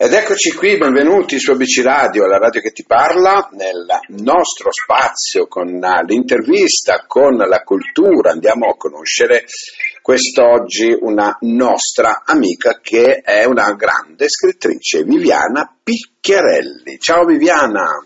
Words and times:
Ed 0.00 0.12
eccoci 0.12 0.54
qui, 0.54 0.78
benvenuti 0.78 1.40
su 1.40 1.50
ABC 1.50 1.82
Radio, 1.82 2.26
la 2.26 2.38
radio 2.38 2.60
che 2.60 2.70
ti 2.70 2.84
parla, 2.86 3.48
nel 3.50 3.84
nostro 4.22 4.70
spazio 4.70 5.48
con 5.48 5.66
l'intervista, 5.66 7.02
con 7.04 7.34
la 7.34 7.64
cultura. 7.64 8.30
Andiamo 8.30 8.68
a 8.68 8.76
conoscere 8.76 9.46
quest'oggi 10.00 10.96
una 11.00 11.36
nostra 11.40 12.22
amica 12.24 12.78
che 12.80 13.22
è 13.24 13.42
una 13.42 13.72
grande 13.72 14.28
scrittrice, 14.28 15.02
Viviana 15.02 15.68
Picchiarelli. 15.82 16.96
Ciao 17.00 17.24
Viviana. 17.24 17.98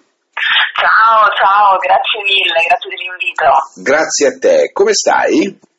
Ciao, 0.73 1.29
ciao, 1.37 1.77
grazie 1.77 2.23
mille, 2.23 2.65
grazie 2.69 2.89
dell'invito. 2.89 3.83
Grazie 3.83 4.29
a 4.29 4.39
te, 4.39 4.71
come 4.73 4.95
stai? 4.95 5.71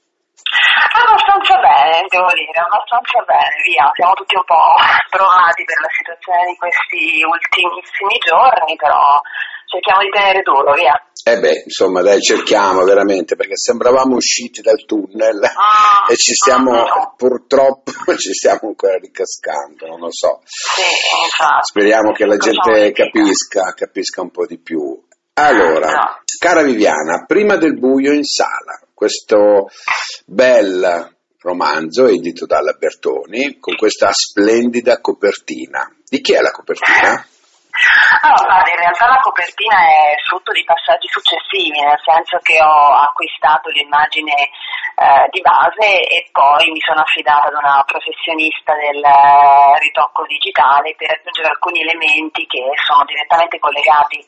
Abbastanza 0.94 1.56
bene, 1.58 2.06
devo 2.08 2.30
dire, 2.34 2.58
abbastanza 2.62 3.20
bene, 3.26 3.56
via. 3.66 3.90
Siamo 3.94 4.14
tutti 4.14 4.36
un 4.36 4.46
po' 4.46 4.78
provati 5.10 5.64
per 5.66 5.80
la 5.82 5.92
situazione 5.92 6.44
di 6.54 6.56
questi 6.58 7.02
ultimissimi 7.26 8.16
giorni, 8.21 8.75
però 8.78 9.02
cerchiamo 9.66 10.02
di 10.06 10.10
tenere 10.14 10.42
duro, 10.46 10.74
via. 10.74 10.94
Eh 11.25 11.39
beh, 11.39 11.64
insomma, 11.66 12.02
dai, 12.02 12.21
cerchiamo 12.21 12.84
veramente, 12.84 13.36
perché 13.36 13.56
sembravamo 13.56 14.16
usciti 14.16 14.61
dal 14.61 14.84
tunnel 14.86 15.42
Ah, 15.44 16.06
e 16.11 16.16
ci 16.16 16.34
stiamo, 16.34 16.83
ah, 16.83 17.14
purtroppo, 17.16 17.92
ci 18.18 18.33
stiamo 18.33 18.70
ancora 18.70 18.97
ricascando, 18.97 19.88
non 19.88 20.00
lo 20.00 20.11
so. 20.11 20.42
Sì, 20.46 20.82
infatti. 21.24 21.66
Speriamo 21.74 22.11
che 22.11 22.25
la 22.25 22.38
gente 22.38 22.92
capisca, 22.92 23.74
capisca 23.74 24.22
un 24.22 24.32
po' 24.32 24.46
di 24.46 24.60
più. 24.60 24.82
Allora, 25.36 25.89
No. 25.89 26.18
cara 26.38 26.61
Viviana, 26.61 27.25
prima 27.25 27.56
del 27.56 27.74
buio 27.80 28.11
in 28.14 28.24
sala, 28.24 28.78
questo 29.04 29.68
bel 30.25 31.14
romanzo 31.39 32.08
edito 32.08 32.45
dalla 32.45 32.72
Bertoni 32.72 33.59
con 33.59 33.75
questa 33.75 34.09
splendida 34.14 35.02
copertina. 35.02 35.94
Di 36.08 36.22
chi 36.22 36.31
è 36.31 36.39
la 36.39 36.52
copertina? 36.52 37.28
Allora, 38.22 38.45
guarda, 38.45 38.69
in 38.69 38.77
realtà 38.77 39.08
la 39.08 39.19
copertina 39.19 39.77
è 39.81 40.13
frutto 40.29 40.52
di 40.52 40.63
passaggi 40.63 41.07
successivi, 41.09 41.81
nel 41.81 41.97
senso 42.05 42.38
che 42.45 42.61
ho 42.61 42.93
acquistato 43.02 43.69
l'immagine 43.69 44.33
eh, 44.93 45.25
di 45.33 45.41
base 45.41 46.05
e 46.05 46.30
poi 46.31 46.69
mi 46.69 46.80
sono 46.85 47.02
affidata 47.02 47.49
ad 47.49 47.57
una 47.57 47.81
professionista 47.81 48.77
del 48.77 49.02
eh, 49.02 49.80
ritocco 49.81 50.21
digitale 50.30 50.93
per 50.93 51.17
aggiungere 51.17 51.49
alcuni 51.49 51.81
elementi 51.81 52.45
che 52.45 52.61
sono 52.85 53.02
direttamente 53.09 53.57
collegati 53.57 54.21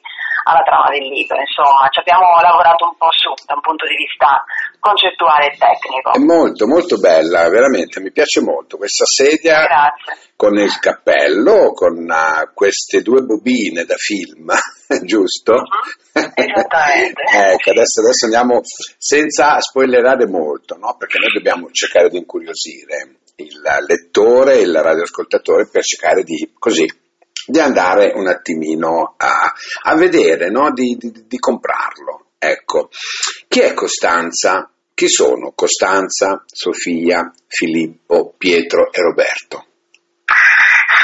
alla 0.45 0.61
trama 0.61 0.89
del 0.89 1.05
libro. 1.05 1.37
Insomma, 1.37 1.87
ci 1.89 1.99
abbiamo 1.99 2.25
lavorato 2.41 2.85
un 2.85 2.97
po' 2.97 3.09
su 3.11 3.29
da 3.45 3.53
un 3.53 3.61
punto 3.61 3.85
di 3.85 3.95
vista 3.95 4.43
concettuale 4.79 5.53
e 5.53 5.57
tecnico. 5.57 6.13
È 6.13 6.21
molto, 6.21 6.67
molto 6.67 6.97
bella, 6.97 7.49
veramente, 7.49 7.99
mi 8.01 8.11
piace 8.11 8.41
molto 8.41 8.77
questa 8.77 9.05
sedia 9.05 9.65
Grazie. 9.65 10.33
con 10.35 10.57
il 10.57 10.77
cappello, 10.79 11.73
con 11.73 12.09
ah, 12.09 12.49
queste 12.53 13.01
due 13.01 13.21
bobine 13.35 13.85
da 13.85 13.95
film, 13.97 14.51
giusto? 15.03 15.53
Mhm, 15.53 16.31
esattamente. 16.33 17.21
ecco, 17.53 17.69
adesso, 17.71 18.01
adesso 18.01 18.25
andiamo 18.25 18.61
senza 18.97 19.59
spoilerare 19.59 20.27
molto, 20.27 20.77
no? 20.77 20.95
perché 20.97 21.17
noi 21.19 21.31
dobbiamo 21.33 21.69
cercare 21.71 22.09
di 22.09 22.17
incuriosire 22.17 23.17
il 23.37 23.61
lettore, 23.85 24.59
il 24.59 24.73
radioascoltatore 24.73 25.67
per 25.67 25.83
cercare 25.83 26.23
di, 26.23 26.51
così, 26.57 26.85
di 27.47 27.59
andare 27.59 28.13
un 28.15 28.27
attimino 28.27 29.15
a, 29.17 29.51
a 29.83 29.95
vedere, 29.95 30.49
no? 30.49 30.71
di, 30.71 30.95
di- 30.97 31.25
di 31.27 31.37
comprarlo. 31.37 32.31
Ecco, 32.37 32.89
chi 33.47 33.59
è 33.59 33.73
Costanza? 33.73 34.69
Chi 34.93 35.09
sono 35.09 35.51
Costanza, 35.53 36.43
Sofia, 36.45 37.29
Filippo, 37.47 38.33
Pietro 38.37 38.93
e 38.93 39.01
Roberto? 39.01 39.65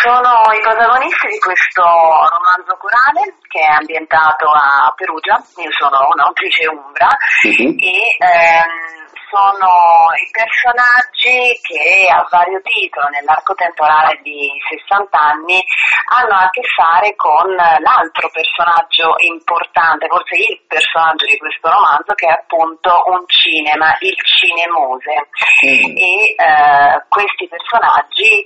Sono 0.02 0.34
i 0.58 0.62
protagonisti 0.66 1.28
di 1.28 1.38
questo 1.38 1.84
romanzo 1.86 2.74
corale 2.82 3.38
che 3.48 3.60
è 3.62 3.70
ambientato 3.72 4.50
a 4.50 4.92
Perugia, 4.96 5.38
io 5.62 5.70
sono 5.78 6.10
un'autrice 6.10 6.66
umbra 6.68 7.06
Mhm. 7.46 7.78
e 7.78 8.18
ehm, 8.18 9.01
sono 9.32 10.12
i 10.20 10.28
personaggi 10.36 11.56
che 11.64 12.12
a 12.12 12.28
vario 12.30 12.60
titolo 12.60 13.08
nell'arco 13.08 13.56
temporale 13.56 14.20
di 14.22 14.52
60 14.68 15.08
anni 15.18 15.64
hanno 16.12 16.36
a 16.36 16.50
che 16.52 16.62
fare 16.76 17.16
con 17.16 17.48
l'altro 17.56 18.28
personaggio 18.28 19.16
importante, 19.24 20.12
forse 20.12 20.36
il 20.36 20.60
personaggio 20.68 21.26
di 21.26 21.38
questo 21.40 21.72
romanzo 21.72 22.12
che 22.14 22.28
è 22.28 22.36
appunto 22.36 22.92
un 23.08 23.24
cinema, 23.32 23.96
il 24.04 24.16
Cinemuse 24.20 25.32
Mm. 25.62 25.96
e 25.96 26.34
eh, 26.42 27.06
questi 27.08 27.48
personaggi 27.48 28.44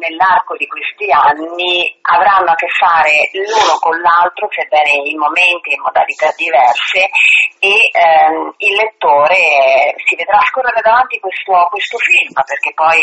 nell'arco 0.00 0.56
di 0.56 0.66
questi 0.66 1.10
anni 1.12 1.84
avranno 2.00 2.52
a 2.52 2.54
che 2.54 2.68
fare 2.68 3.28
l'uno 3.32 3.76
con 3.78 4.00
l'altro, 4.00 4.48
sebbene 4.50 5.04
in 5.04 5.18
momenti 5.18 5.70
e 5.70 5.74
in 5.74 5.82
modalità 5.84 6.32
diverse, 6.34 7.12
e 7.60 7.76
ehm, 7.92 8.54
il 8.56 8.74
lettore 8.74 10.00
si 10.04 10.15
vedrà 10.16 10.40
scorrere 10.48 10.80
davanti 10.82 11.20
questo, 11.20 11.52
questo 11.70 11.98
film, 11.98 12.32
perché 12.32 12.72
poi 12.74 12.98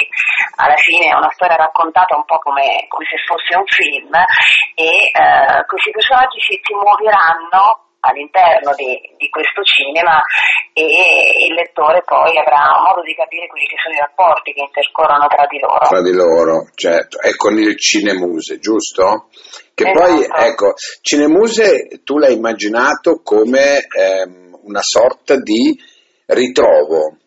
alla 0.58 0.78
fine 0.78 1.14
è 1.14 1.16
una 1.16 1.32
storia 1.32 1.56
raccontata 1.56 2.16
un 2.18 2.26
po' 2.26 2.40
come, 2.40 2.86
come 2.90 3.06
se 3.06 3.18
fosse 3.24 3.56
un 3.56 3.70
film, 3.70 4.12
e 4.76 5.08
eh, 5.08 5.66
questi 5.66 5.92
personaggi 5.92 6.42
si, 6.42 6.60
si 6.60 6.74
muoveranno 6.74 7.94
all'interno 8.04 8.76
di, 8.76 9.00
di 9.16 9.30
questo 9.30 9.64
cinema 9.64 10.20
e 10.74 11.48
il 11.48 11.54
lettore 11.54 12.04
poi 12.04 12.36
avrà 12.38 12.82
modo 12.84 13.02
di 13.02 13.16
capire 13.16 13.48
quelli 13.48 13.66
che 13.66 13.80
sono 13.80 13.96
i 13.96 14.04
rapporti 14.04 14.52
che 14.52 14.60
intercorrono 14.60 15.28
tra 15.28 15.46
di 15.48 15.60
loro. 15.60 15.88
Tra 15.88 16.02
di 16.02 16.12
loro, 16.12 16.68
certo, 16.76 17.22
e 17.22 17.36
con 17.38 17.58
il 17.58 17.78
Cinemuse, 17.78 18.60
giusto? 18.60 19.30
Che 19.74 19.88
Esatto. 19.88 20.00
poi, 20.00 20.28
ecco, 20.28 20.74
Cinemuse 21.02 22.04
tu 22.04 22.18
l'hai 22.18 22.34
immaginato 22.34 23.22
come 23.24 23.80
ehm, 23.88 24.60
una 24.64 24.82
sorta 24.82 25.40
di 25.40 25.78
ritrovo. 26.28 27.18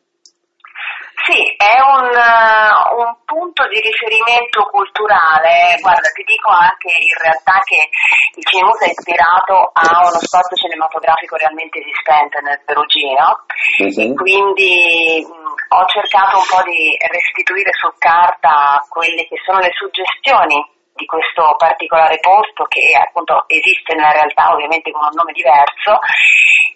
Sì, 1.26 1.42
è 1.58 1.74
un, 1.82 2.06
eh, 2.06 2.70
un 3.02 3.10
punto 3.26 3.66
di 3.66 3.80
riferimento 3.82 4.62
culturale, 4.70 5.74
guarda 5.82 6.06
ti 6.14 6.22
dico 6.22 6.50
anche 6.54 6.86
in 6.86 7.16
realtà 7.18 7.58
che 7.66 7.82
il 8.38 8.44
Cinemus 8.46 8.78
è 8.86 8.94
ispirato 8.94 9.74
a 9.74 10.06
uno 10.06 10.20
spazio 10.22 10.54
cinematografico 10.54 11.34
realmente 11.34 11.82
esistente 11.82 12.38
nel 12.46 12.62
Perugino 12.62 13.42
Mhm. 13.82 14.14
quindi 14.14 15.18
mh, 15.26 15.74
ho 15.74 15.84
cercato 15.90 16.38
un 16.38 16.46
po' 16.46 16.62
di 16.62 16.94
restituire 17.10 17.74
su 17.74 17.90
carta 17.98 18.78
quelle 18.86 19.26
che 19.26 19.36
sono 19.42 19.58
le 19.58 19.74
suggestioni 19.74 20.62
di 20.94 21.06
questo 21.10 21.56
particolare 21.58 22.22
posto 22.22 22.70
che 22.70 22.94
appunto 22.94 23.44
esiste 23.48 23.98
nella 23.98 24.12
realtà 24.14 24.54
ovviamente 24.54 24.92
con 24.92 25.02
un 25.02 25.16
nome 25.18 25.32
diverso 25.34 25.98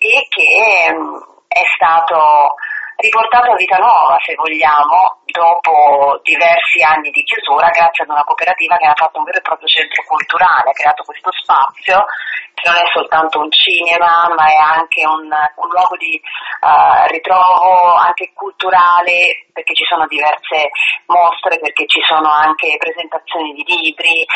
e 0.03 0.27
che 0.27 0.91
mh, 0.91 1.39
è 1.53 1.63
stato 1.75 2.55
riportato 3.01 3.51
a 3.53 3.57
vita 3.57 3.77
nuova, 3.79 4.17
se 4.25 4.35
vogliamo, 4.35 5.21
dopo 5.27 6.21
diversi 6.23 6.83
anni 6.83 7.11
di 7.11 7.23
chiusura, 7.25 7.69
grazie 7.71 8.05
ad 8.05 8.11
una 8.11 8.25
cooperativa 8.25 8.77
che 8.77 8.87
ha 8.87 8.95
fatto 8.95 9.19
un 9.19 9.25
vero 9.25 9.39
e 9.39 9.43
proprio 9.43 9.67
centro 9.69 10.03
culturale, 10.07 10.71
ha 10.71 10.77
creato 10.77 11.03
questo 11.05 11.31
spazio 11.33 12.05
che 12.61 12.69
non 12.69 12.77
è 12.77 12.85
soltanto 12.93 13.41
un 13.41 13.49
cinema, 13.51 14.29
ma 14.37 14.45
è 14.45 14.57
anche 14.61 15.01
un, 15.07 15.25
un 15.33 15.69
luogo 15.73 15.97
di 15.97 16.13
eh, 16.21 17.07
ritrovo 17.09 17.95
anche 17.97 18.33
culturale, 18.35 19.49
perché 19.53 19.73
ci 19.73 19.85
sono 19.89 20.05
diverse 20.07 20.69
mostre, 21.07 21.57
perché 21.59 21.87
ci 21.89 22.01
sono 22.05 22.29
anche 22.29 22.77
presentazioni 22.77 23.55
di 23.57 23.65
libri, 23.65 24.27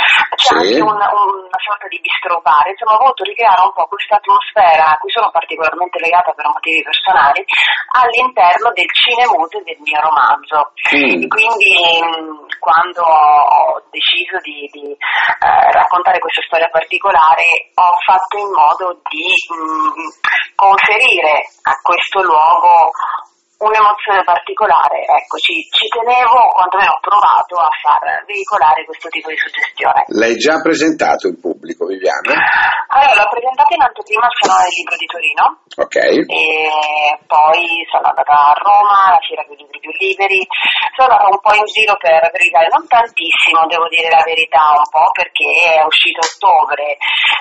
c'è 0.41 0.57
Sì. 0.57 0.57
anche 0.57 0.81
un- 0.81 1.05
un- 1.05 1.37
una 1.53 1.61
sorta 1.61 1.85
di 1.89 2.01
bistro 2.01 2.41
bar, 2.41 2.65
insomma 2.69 2.97
ho 2.97 3.03
voluto 3.05 3.25
ricreare 3.25 3.61
un 3.61 3.73
po' 3.77 3.85
questa 3.93 4.17
atmosfera 4.17 4.85
a 4.89 4.97
cui 4.97 5.11
sono 5.13 5.29
particolarmente 5.31 6.01
legata 6.01 6.33
per 6.33 6.47
motivi 6.49 6.81
personali 6.83 7.45
all'interno 7.93 8.53
del 8.73 8.91
cinemuse 8.93 9.63
del 9.65 9.79
mio 9.81 10.01
romanzo. 10.01 10.73
Mm. 10.95 11.27
Quindi 11.27 11.73
mh, 11.99 12.59
quando 12.59 13.03
ho 13.03 13.83
deciso 13.91 14.39
di, 14.43 14.69
di, 14.73 14.91
eh, 14.91 15.73
raccontare 15.73 16.19
questa 16.19 16.43
storia 16.43 16.69
particolare 16.71 17.73
ho 17.75 17.93
fatto 18.05 18.39
in 18.39 18.51
modo 18.51 19.01
di 19.11 19.27
mh, 19.27 20.55
conferire 20.55 21.51
a 21.63 21.75
questo 21.83 22.23
luogo 22.23 22.91
un'emozione 23.65 24.23
particolare, 24.25 25.01
ecco, 25.05 25.37
ci, 25.39 25.65
ci 25.73 25.89
tenevo, 25.89 26.37
o 26.37 26.53
quantomeno 26.53 26.93
ho 26.93 27.01
provato 27.01 27.57
a 27.57 27.71
far 27.81 28.25
veicolare 28.27 28.85
questo 28.85 29.09
tipo 29.09 29.29
di 29.31 29.39
suggestione. 29.39 30.05
L'hai 30.15 30.37
già 30.37 30.61
presentato 30.61 31.29
in 31.29 31.41
pubblico, 31.41 31.87
Viviana? 31.87 32.37
Allora, 32.89 33.25
l'ho 33.25 33.31
presentato 33.33 33.73
in 33.75 33.83
anteprima 33.83 34.27
al 34.27 34.37
Salone 34.39 34.65
del 34.69 34.77
Libro 34.79 34.97
di 34.97 35.09
Torino 35.09 35.45
Ok. 35.75 35.97
e 36.31 36.49
poi 37.27 37.63
sono 37.91 38.07
andata 38.07 38.33
a 38.33 38.55
Roma, 38.61 38.97
alla 39.11 39.23
Fiera 39.25 39.43
dei 39.49 39.57
Libri 39.57 39.81
Più 39.81 39.93
Liberi, 39.99 40.41
sono 40.95 41.11
andata 41.11 41.29
un 41.33 41.41
po' 41.41 41.55
in 41.55 41.67
giro 41.67 41.97
per, 41.99 42.31
per 42.31 42.41
l'Italia, 42.41 42.71
non 42.71 42.87
tantissimo, 42.87 43.67
devo 43.67 43.89
dire 43.89 44.09
la 44.11 44.23
verità, 44.23 44.79
un 44.79 44.89
po' 44.89 45.11
perché 45.11 45.49
è 45.75 45.83
uscito 45.83 46.23
ottobre, 46.23 46.97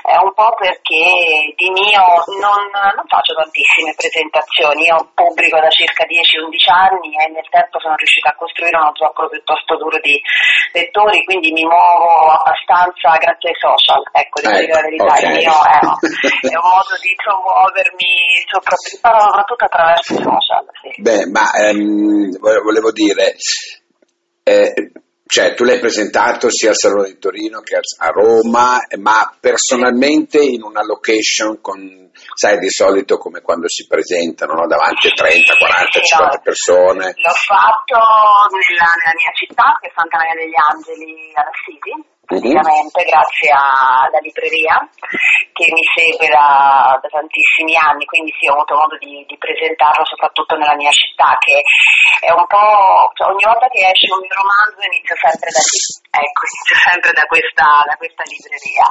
eh, 0.10 0.18
un 0.18 0.34
po' 0.34 0.56
perché 0.58 1.54
di 1.56 1.70
mio 1.70 2.04
non, 2.42 2.64
non 2.74 3.06
faccio 3.08 3.38
tantissime 3.38 3.94
presentazioni, 3.94 4.90
io 4.90 5.12
pubblico 5.14 5.60
da 5.60 5.70
circa 5.70 6.06
10-11 6.14 6.70
anni 6.70 7.10
e 7.18 7.26
nel 7.34 7.48
tempo 7.50 7.80
sono 7.82 7.96
riuscita 7.98 8.30
a 8.30 8.38
costruire 8.38 8.78
uno 8.78 8.94
zoccolo 8.94 9.30
piuttosto 9.30 9.78
duro 9.78 9.98
di 10.00 10.22
lettori, 10.74 11.24
quindi 11.26 11.52
mi 11.52 11.66
muovo 11.66 12.38
abbastanza 12.38 13.18
grazie 13.18 13.50
ai 13.50 13.58
social, 13.58 14.02
ecco, 14.14 14.42
devo 14.42 14.54
ecco, 14.54 14.62
dire 14.62 14.74
la 14.78 14.86
verità, 14.86 15.14
okay. 15.14 15.26
il 15.26 15.38
mio 15.42 15.58
è, 15.58 15.78
è, 16.46 16.56
un 16.58 16.70
modo 16.70 16.94
di 17.02 17.14
promuovermi 17.18 18.14
soprattutto 18.46 19.66
attraverso 19.66 20.14
i 20.14 20.22
social. 20.22 20.64
Sì. 20.82 21.02
Beh, 21.02 21.26
ma 21.34 21.46
ehm, 21.58 22.38
volevo 22.38 22.92
dire, 22.92 23.34
eh, 24.44 24.74
cioè 25.26 25.54
tu 25.54 25.64
l'hai 25.64 25.80
presentato 25.80 26.50
sia 26.50 26.70
al 26.70 26.78
Salone 26.78 27.08
di 27.08 27.18
Torino 27.18 27.62
che 27.62 27.76
a 27.76 28.08
Roma, 28.10 28.78
ma 29.00 29.36
personalmente 29.40 30.40
in 30.40 30.64
una 30.64 30.84
location 30.84 31.62
con, 31.62 32.12
sai, 32.36 32.60
di 32.60 32.70
solito 32.70 33.18
come 33.18 33.42
quando 33.42 33.68
si 33.68 33.88
presentano 33.88 34.54
no? 34.54 34.68
davanti 34.68 35.08
a 35.08 35.12
30, 35.12 35.56
40, 35.58 36.00
50 36.00 36.38
persone. 36.40 37.14
L'ho 37.16 37.38
fatto 37.48 37.98
nella, 38.52 38.92
nella 39.00 39.16
mia 39.16 39.34
città, 39.34 39.78
che 39.80 39.88
è 39.88 39.92
Santa 39.96 40.18
Maria 40.18 40.36
degli 40.36 40.60
Angeli, 40.60 41.32
alla 41.34 41.52
City 41.64 42.13
praticamente 42.26 43.04
grazie 43.04 43.52
alla 43.52 44.20
libreria 44.20 44.80
che 45.54 45.68
mi 45.70 45.84
segue 45.94 46.28
da, 46.28 46.98
da, 46.98 47.08
tantissimi 47.08 47.78
anni, 47.78 48.06
quindi 48.10 48.34
sì, 48.40 48.50
ho 48.50 48.58
avuto 48.58 48.74
modo 48.76 48.98
di, 48.98 49.22
di, 49.28 49.38
presentarlo 49.38 50.04
soprattutto 50.06 50.58
nella 50.58 50.76
mia 50.76 50.90
città, 50.90 51.38
che 51.38 51.62
è 52.26 52.32
un 52.32 52.48
po', 52.48 53.12
cioè, 53.14 53.30
ogni 53.30 53.46
volta 53.46 53.68
che 53.70 53.86
esce 53.86 54.10
un 54.10 54.24
mio 54.26 54.34
romanzo 54.34 54.82
inizio 54.82 55.16
sempre 55.20 55.52
da 55.54 55.62
ecco, 55.62 56.42
inizio 56.50 56.78
sempre 56.90 57.12
da 57.14 57.26
questa, 57.30 57.68
da 57.86 57.96
questa 58.00 58.24
libreria. 58.26 58.88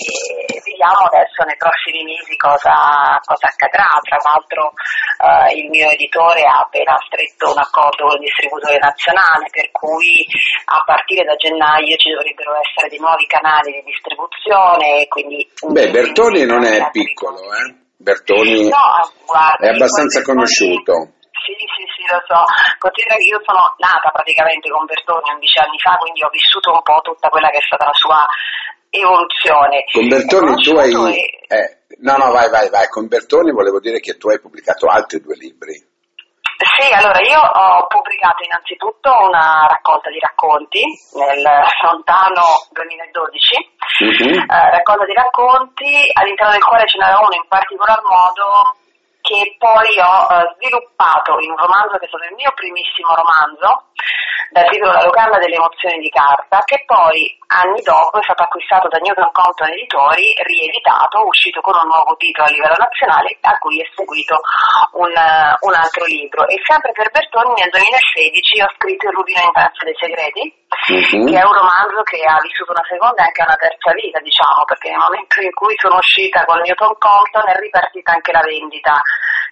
E 0.00 0.56
vediamo 0.64 1.04
adesso 1.12 1.44
nei 1.44 1.60
prossimi 1.60 2.00
mesi 2.08 2.32
cosa, 2.40 3.20
cosa 3.20 3.46
accadrà, 3.52 3.92
tra 4.00 4.16
l'altro 4.24 4.72
eh, 5.20 5.60
il 5.60 5.68
mio 5.68 5.92
editore 5.92 6.40
ha 6.48 6.64
appena 6.64 6.96
stretto 7.04 7.52
un 7.52 7.60
accordo 7.60 8.08
con 8.08 8.16
il 8.16 8.24
distributore 8.24 8.80
nazionale, 8.80 9.52
per 9.52 9.68
cui 9.68 10.24
a 10.72 10.80
partire 10.88 11.28
da 11.28 11.36
gennaio 11.36 11.96
ci 12.00 12.08
dovrebbero 12.08 12.56
essere 12.56 12.59
essere 12.60 12.88
dei 12.88 12.98
nuovi 12.98 13.26
canali 13.26 13.72
di 13.72 13.82
distribuzione. 13.84 15.06
Quindi 15.08 15.48
Beh, 15.66 15.90
Bertoni 15.90 16.44
non 16.44 16.64
è 16.64 16.90
piccolo, 16.90 17.40
eh? 17.52 17.88
Bertoni 18.00 18.68
no, 18.68 18.96
guarda, 19.26 19.66
è 19.66 19.74
abbastanza 19.74 20.22
conosciuto. 20.22 21.20
Sì, 21.40 21.52
sì, 21.56 21.84
sì, 21.96 22.02
lo 22.08 22.20
so. 22.24 22.40
Considera 22.78 23.16
che 23.16 23.28
io 23.28 23.40
sono 23.44 23.74
nata 23.76 24.08
praticamente 24.12 24.68
con 24.68 24.84
Bertoni 24.84 25.32
11 25.36 25.58
anni 25.60 25.78
fa, 25.80 25.96
quindi 25.96 26.22
ho 26.22 26.28
vissuto 26.28 26.72
un 26.72 26.82
po' 26.82 27.00
tutta 27.02 27.28
quella 27.28 27.48
che 27.48 27.58
è 27.58 27.64
stata 27.64 27.86
la 27.86 27.96
sua 27.96 28.24
evoluzione. 28.88 29.84
Con 29.90 30.08
Bertoni 30.08 30.62
tu 30.62 30.76
hai... 30.76 30.92
E... 31.16 31.44
Eh, 31.48 31.68
no, 32.00 32.16
no, 32.16 32.30
vai, 32.32 32.48
vai, 32.50 32.68
vai. 32.68 32.88
Con 32.88 33.08
Bertoni 33.08 33.52
volevo 33.52 33.80
dire 33.80 34.00
che 34.00 34.16
tu 34.16 34.28
hai 34.28 34.40
pubblicato 34.40 34.86
altri 34.86 35.20
due 35.20 35.36
libri. 35.36 35.76
Sì, 36.60 36.92
allora 36.92 37.20
io 37.20 37.40
ho 37.40 37.86
pubblicato 37.86 38.44
innanzitutto 38.44 39.08
una 39.08 39.66
raccolta 39.66 40.10
di 40.10 40.18
racconti 40.18 40.84
nel 41.16 41.40
lontano 41.40 42.68
2012, 42.72 43.56
mm-hmm. 44.04 44.44
eh, 44.44 44.70
raccolta 44.70 45.06
di 45.06 45.14
racconti 45.14 46.04
all'interno 46.12 46.52
del 46.52 46.64
quale 46.64 46.86
ce 46.86 46.98
n'era 46.98 47.18
uno 47.18 47.32
in 47.32 47.48
particolar 47.48 48.02
modo 48.04 48.76
che 49.30 49.54
poi 49.62 49.94
ho 50.02 50.26
eh, 50.26 50.50
sviluppato 50.58 51.38
in 51.38 51.54
un 51.54 51.60
romanzo 51.62 51.94
che 52.02 52.06
è 52.06 52.10
stato 52.10 52.26
il 52.26 52.34
mio 52.34 52.50
primissimo 52.50 53.14
romanzo, 53.14 53.94
dal 54.50 54.66
titolo 54.66 54.90
La 54.90 55.06
locanda 55.06 55.38
delle 55.38 55.54
emozioni 55.54 56.02
di 56.02 56.10
carta, 56.10 56.58
che 56.66 56.82
poi 56.82 57.30
anni 57.46 57.78
dopo 57.86 58.18
è 58.18 58.26
stato 58.26 58.42
acquistato 58.42 58.90
da 58.90 58.98
Newton 58.98 59.30
Compton 59.30 59.70
Editori, 59.70 60.34
rieditato, 60.42 61.22
uscito 61.22 61.62
con 61.62 61.78
un 61.78 61.86
nuovo 61.86 62.18
titolo 62.18 62.50
a 62.50 62.50
livello 62.50 62.74
nazionale, 62.74 63.38
a 63.38 63.54
cui 63.62 63.78
è 63.78 63.86
seguito 63.94 64.34
un, 64.98 65.14
uh, 65.14 65.54
un 65.62 65.74
altro 65.78 66.02
libro. 66.10 66.50
E 66.50 66.58
sempre 66.66 66.90
per 66.90 67.14
Bertoni 67.14 67.54
nel 67.54 67.70
2016 67.70 68.66
ho 68.66 68.70
scritto 68.74 69.06
Il 69.06 69.14
rubino 69.14 69.46
in 69.46 69.54
Tazza 69.54 69.86
dei 69.86 69.94
segreti, 69.94 70.59
mm-hmm. 70.70 71.26
che 71.26 71.36
è 71.38 71.44
un 71.44 71.52
romanzo 71.52 72.02
che 72.02 72.22
ha 72.22 72.38
vissuto 72.40 72.70
una 72.70 72.86
seconda 72.86 73.22
e 73.22 73.26
anche 73.26 73.42
una 73.42 73.58
terza 73.58 73.92
vita, 73.92 74.18
diciamo, 74.20 74.64
perché 74.64 74.90
nel 74.90 75.02
momento 75.02 75.40
in 75.42 75.52
cui 75.52 75.74
sono 75.76 75.98
uscita 75.98 76.44
con 76.44 76.60
Newton 76.62 76.94
Compton 76.98 77.48
è 77.48 77.56
ripartita 77.58 78.12
anche 78.12 78.32
la 78.32 78.42
vendita 78.46 79.02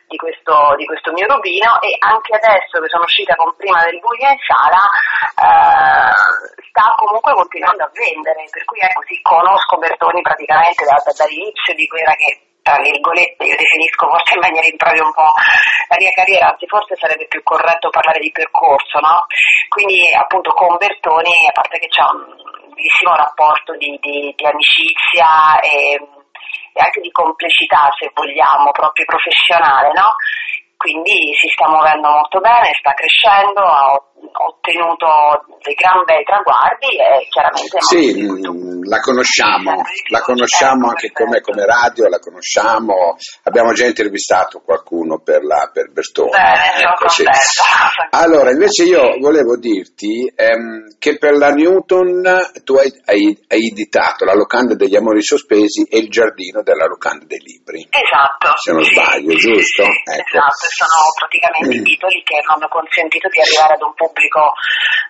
di 0.08 0.16
questo, 0.16 0.74
di 0.76 0.86
questo, 0.86 1.12
mio 1.12 1.28
rubino 1.28 1.78
e 1.84 1.92
anche 2.00 2.32
adesso 2.34 2.80
che 2.80 2.88
sono 2.88 3.04
uscita 3.04 3.36
con 3.36 3.52
prima 3.56 3.84
del 3.84 4.00
buio 4.00 4.24
in 4.24 4.40
sala 4.40 4.80
eh, 5.36 6.12
sta 6.72 6.96
comunque 6.96 7.34
continuando 7.34 7.84
a 7.84 7.90
vendere 7.92 8.48
per 8.48 8.64
cui 8.64 8.80
ecco 8.80 9.04
sì 9.04 9.20
conosco 9.20 9.76
Bertoni 9.76 10.22
praticamente 10.22 10.84
da, 10.88 10.96
da, 11.04 11.12
dall'inizio 11.12 11.74
di 11.76 11.86
quella 11.86 12.16
che 12.16 12.47
tra 12.68 12.82
virgolette 12.84 13.48
io 13.48 13.56
definisco 13.56 14.08
forse 14.12 14.34
in 14.34 14.40
maniera 14.44 14.68
impropria 14.68 15.04
un 15.04 15.16
po' 15.16 15.32
la 15.88 15.96
mia 15.96 16.12
carriera, 16.12 16.52
anzi 16.52 16.66
forse 16.68 16.96
sarebbe 17.00 17.24
più 17.26 17.42
corretto 17.42 17.88
parlare 17.88 18.20
di 18.20 18.30
percorso, 18.30 19.00
no? 19.00 19.24
Quindi 19.72 20.12
appunto 20.12 20.52
con 20.52 20.76
Bertoni, 20.76 21.48
a 21.48 21.52
parte 21.52 21.78
che 21.78 21.88
c'è 21.88 22.04
un 22.04 22.28
bellissimo 22.76 23.16
rapporto 23.16 23.72
di, 23.76 23.96
di, 24.00 24.32
di 24.36 24.44
amicizia 24.44 25.58
e 25.60 25.96
e 26.78 26.80
anche 26.80 27.00
di 27.00 27.10
complessità, 27.10 27.90
se 27.98 28.10
vogliamo, 28.14 28.70
proprio 28.70 29.04
professionale, 29.04 29.90
no? 29.94 30.14
Quindi 30.76 31.34
si 31.34 31.48
sta 31.48 31.68
muovendo 31.68 32.08
molto 32.08 32.38
bene, 32.38 32.70
sta 32.78 32.94
crescendo, 32.94 33.60
ha 33.66 33.98
ottenuto 34.32 35.06
dei 35.62 35.74
gran 35.74 36.04
bei 36.04 36.24
traguardi 36.24 36.96
e 36.96 37.28
chiaramente... 37.28 37.80
Sì, 37.80 38.22
mm, 38.22 38.84
la 38.84 39.00
conosciamo, 39.00 39.82
la 40.10 40.20
conosciamo 40.20 40.88
anche 40.88 41.10
come, 41.12 41.40
come, 41.40 41.64
radio, 41.64 42.08
la 42.08 42.18
conosciamo, 42.18 43.16
abbiamo 43.44 43.72
già 43.72 43.86
intervistato 43.86 44.60
qualcuno 44.60 45.18
per, 45.18 45.42
la, 45.42 45.70
per 45.72 45.90
Bertone. 45.90 46.30
Bene, 46.30 46.88
ecco, 46.88 47.08
sì. 47.08 47.24
Allora, 48.10 48.50
invece 48.50 48.84
io 48.84 49.18
volevo 49.20 49.56
dirti 49.56 50.32
ehm, 50.34 50.96
che 50.98 51.18
per 51.18 51.36
la 51.36 51.50
Newton 51.50 52.22
tu 52.64 52.74
hai, 52.74 52.90
hai, 53.04 53.36
hai, 53.48 53.66
editato 53.68 54.24
La 54.24 54.34
locanda 54.34 54.74
degli 54.74 54.96
amori 54.96 55.22
sospesi 55.22 55.82
e 55.88 55.98
Il 55.98 56.08
giardino 56.08 56.62
della 56.62 56.86
locanda 56.86 57.24
dei 57.26 57.40
libri. 57.40 57.86
Esatto. 57.90 58.56
Se 58.56 58.72
non 58.72 58.84
sì. 58.84 58.92
sbaglio, 58.92 59.34
giusto? 59.34 59.82
Ecco. 59.82 60.36
Esatto 60.38 60.68
sono 60.78 61.10
praticamente 61.18 61.74
i 61.74 61.82
titoli 61.82 62.22
che 62.22 62.38
hanno 62.46 62.68
consentito 62.68 63.28
di 63.28 63.40
arrivare 63.40 63.74
ad 63.74 63.82
un 63.82 63.94
pubblico 64.08 64.52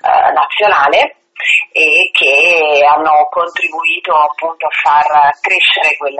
eh, 0.02 0.32
nazionale 0.34 1.16
e 1.72 2.10
che 2.12 2.82
hanno 2.82 3.28
contribuito 3.30 4.12
appunto 4.12 4.66
a 4.66 4.74
far 4.74 5.38
crescere 5.40 5.96
quel, 5.96 6.18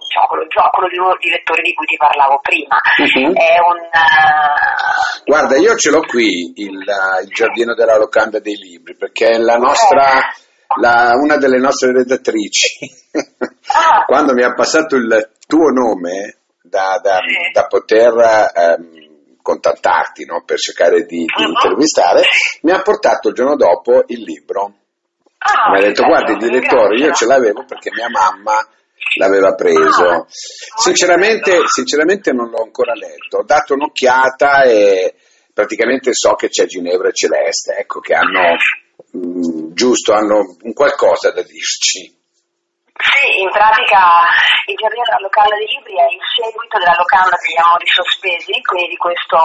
diciamo, 0.00 0.26
quello 0.28 0.46
zoccolo 0.48 0.88
di, 0.88 0.96
di 1.20 1.30
lettori 1.30 1.62
di 1.62 1.74
cui 1.74 1.86
ti 1.86 1.96
parlavo 1.96 2.40
prima. 2.40 2.80
Uh-huh. 2.96 3.28
Un, 3.28 3.78
uh... 3.84 5.24
Guarda, 5.24 5.56
io 5.56 5.76
ce 5.76 5.90
l'ho 5.90 6.00
qui 6.00 6.52
il, 6.56 6.80
il, 6.80 7.28
giardino 7.28 7.74
della 7.74 7.96
locanda 7.96 8.40
dei 8.40 8.56
libri 8.56 8.96
perché 8.96 9.28
è 9.28 9.38
la 9.38 9.56
nostra, 9.56 10.18
eh. 10.18 10.80
la, 10.80 11.12
una 11.20 11.36
delle 11.36 11.58
nostre 11.58 11.92
redattrici. 11.92 12.88
Ah. 13.68 14.04
Quando 14.08 14.32
mi 14.32 14.42
ha 14.42 14.54
passato 14.54 14.96
il 14.96 15.32
tuo 15.46 15.68
nome 15.68 16.38
da, 16.62 16.98
da, 17.02 17.18
sì. 17.18 17.52
da 17.52 17.66
poter 17.66 18.50
ehm, 18.54 19.03
contattarti 19.44 20.24
no? 20.24 20.42
per 20.44 20.58
cercare 20.58 21.04
di, 21.04 21.26
di 21.26 21.42
uh-huh. 21.42 21.50
intervistare, 21.50 22.22
mi 22.62 22.72
ha 22.72 22.80
portato 22.80 23.28
il 23.28 23.34
giorno 23.34 23.56
dopo 23.56 24.04
il 24.06 24.22
libro. 24.22 24.72
Ah, 25.36 25.70
mi 25.70 25.78
ha 25.78 25.82
detto 25.82 26.04
guarda 26.04 26.32
il 26.32 26.38
direttore, 26.38 26.96
io 26.96 27.12
ce 27.12 27.26
l'avevo 27.26 27.66
perché 27.66 27.90
mia 27.92 28.08
mamma 28.08 28.66
l'aveva 29.18 29.54
preso. 29.54 30.06
Ah, 30.06 30.26
sinceramente, 30.28 31.60
sinceramente 31.66 32.32
non 32.32 32.48
l'ho 32.48 32.62
ancora 32.62 32.94
letto, 32.94 33.38
ho 33.38 33.44
dato 33.44 33.74
un'occhiata 33.74 34.62
e 34.62 35.14
praticamente 35.52 36.14
so 36.14 36.32
che 36.32 36.48
c'è 36.48 36.64
Ginevra 36.64 37.08
e 37.08 37.12
Celeste, 37.12 37.76
ecco, 37.76 38.00
che 38.00 38.14
hanno, 38.14 38.56
mh, 39.10 39.18
mm, 39.18 39.72
giusto, 39.74 40.14
hanno 40.14 40.56
un 40.62 40.72
qualcosa 40.72 41.30
da 41.30 41.42
dirci. 41.42 42.22
Sì, 43.04 43.42
in 43.44 43.50
pratica 43.52 44.24
il 44.64 44.76
giardino 44.80 45.04
della 45.04 45.20
locanda 45.20 45.56
dei 45.56 45.68
libri 45.76 45.92
è 45.92 46.08
il 46.08 46.24
seguito 46.24 46.78
della 46.80 46.96
locanda 46.96 47.36
degli 47.36 47.60
amori 47.60 47.84
sospesi, 47.84 48.56
quindi 48.64 48.96
di, 48.96 48.96
questo, 48.96 49.36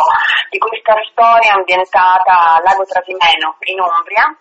di 0.47 0.57
questa 0.57 0.95
storia 1.11 1.59
ambientata 1.59 2.55
a 2.55 2.61
Lago 2.63 2.87
Trasimeno 2.87 3.59
in 3.67 3.83
Umbria, 3.83 4.31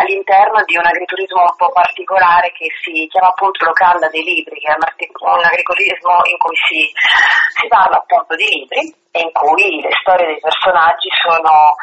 all'interno 0.00 0.64
di 0.64 0.76
un 0.80 0.86
agriturismo 0.88 1.44
un 1.44 1.56
po' 1.60 1.76
particolare 1.76 2.52
che 2.56 2.72
si 2.80 3.04
chiama 3.12 3.36
appunto 3.36 3.64
locanda 3.68 4.08
dei 4.08 4.24
libri, 4.24 4.56
che 4.60 4.72
è 4.72 4.76
un 4.76 5.44
agriturismo 5.44 6.24
in 6.24 6.38
cui 6.40 6.56
si, 6.64 6.88
si 7.60 7.68
parla 7.68 8.00
appunto 8.00 8.34
di 8.34 8.48
libri 8.48 8.80
e 9.12 9.20
in 9.20 9.32
cui 9.32 9.80
le 9.80 9.92
storie 10.00 10.24
dei 10.24 10.40
personaggi 10.40 11.08
sono 11.20 11.76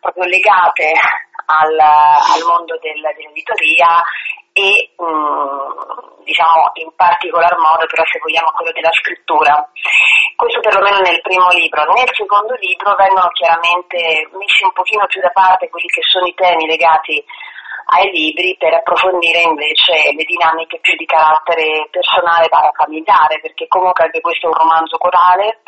proprio 0.00 0.24
legate 0.24 0.96
al, 1.44 1.76
al 1.76 2.42
mondo 2.48 2.78
del, 2.80 3.04
dell'editoria 3.20 4.00
e 4.52 4.92
mh, 4.96 5.04
mm, 5.04 6.22
diciamo 6.24 6.70
in 6.74 6.92
particolar 6.94 7.56
modo 7.58 7.86
però 7.86 8.04
se 8.04 8.20
vogliamo 8.20 8.50
quello 8.52 8.72
della 8.72 8.92
scrittura. 8.92 9.54
Questo 10.36 10.60
perlomeno 10.60 11.00
nel 11.00 11.20
primo 11.20 11.48
libro. 11.52 11.84
Nel 11.92 12.10
secondo 12.12 12.54
libro 12.60 12.94
vengono 12.94 13.28
chiaramente 13.32 14.28
messi 14.32 14.64
un 14.64 14.72
pochino 14.72 15.06
più 15.06 15.20
da 15.20 15.30
parte 15.30 15.68
quelli 15.68 15.88
che 15.88 16.02
sono 16.02 16.26
i 16.26 16.34
temi 16.34 16.66
legati 16.66 17.22
ai 17.92 18.10
libri 18.10 18.56
per 18.58 18.74
approfondire 18.74 19.42
invece 19.42 20.12
le 20.14 20.24
dinamiche 20.24 20.78
più 20.80 20.94
di 20.96 21.04
carattere 21.04 21.88
personale 21.90 22.46
e 22.46 22.70
familiare, 22.72 23.40
perché 23.40 23.66
comunque 23.66 24.04
anche 24.04 24.20
questo 24.20 24.46
è 24.46 24.48
un 24.48 24.56
romanzo 24.56 24.96
corale 24.98 25.60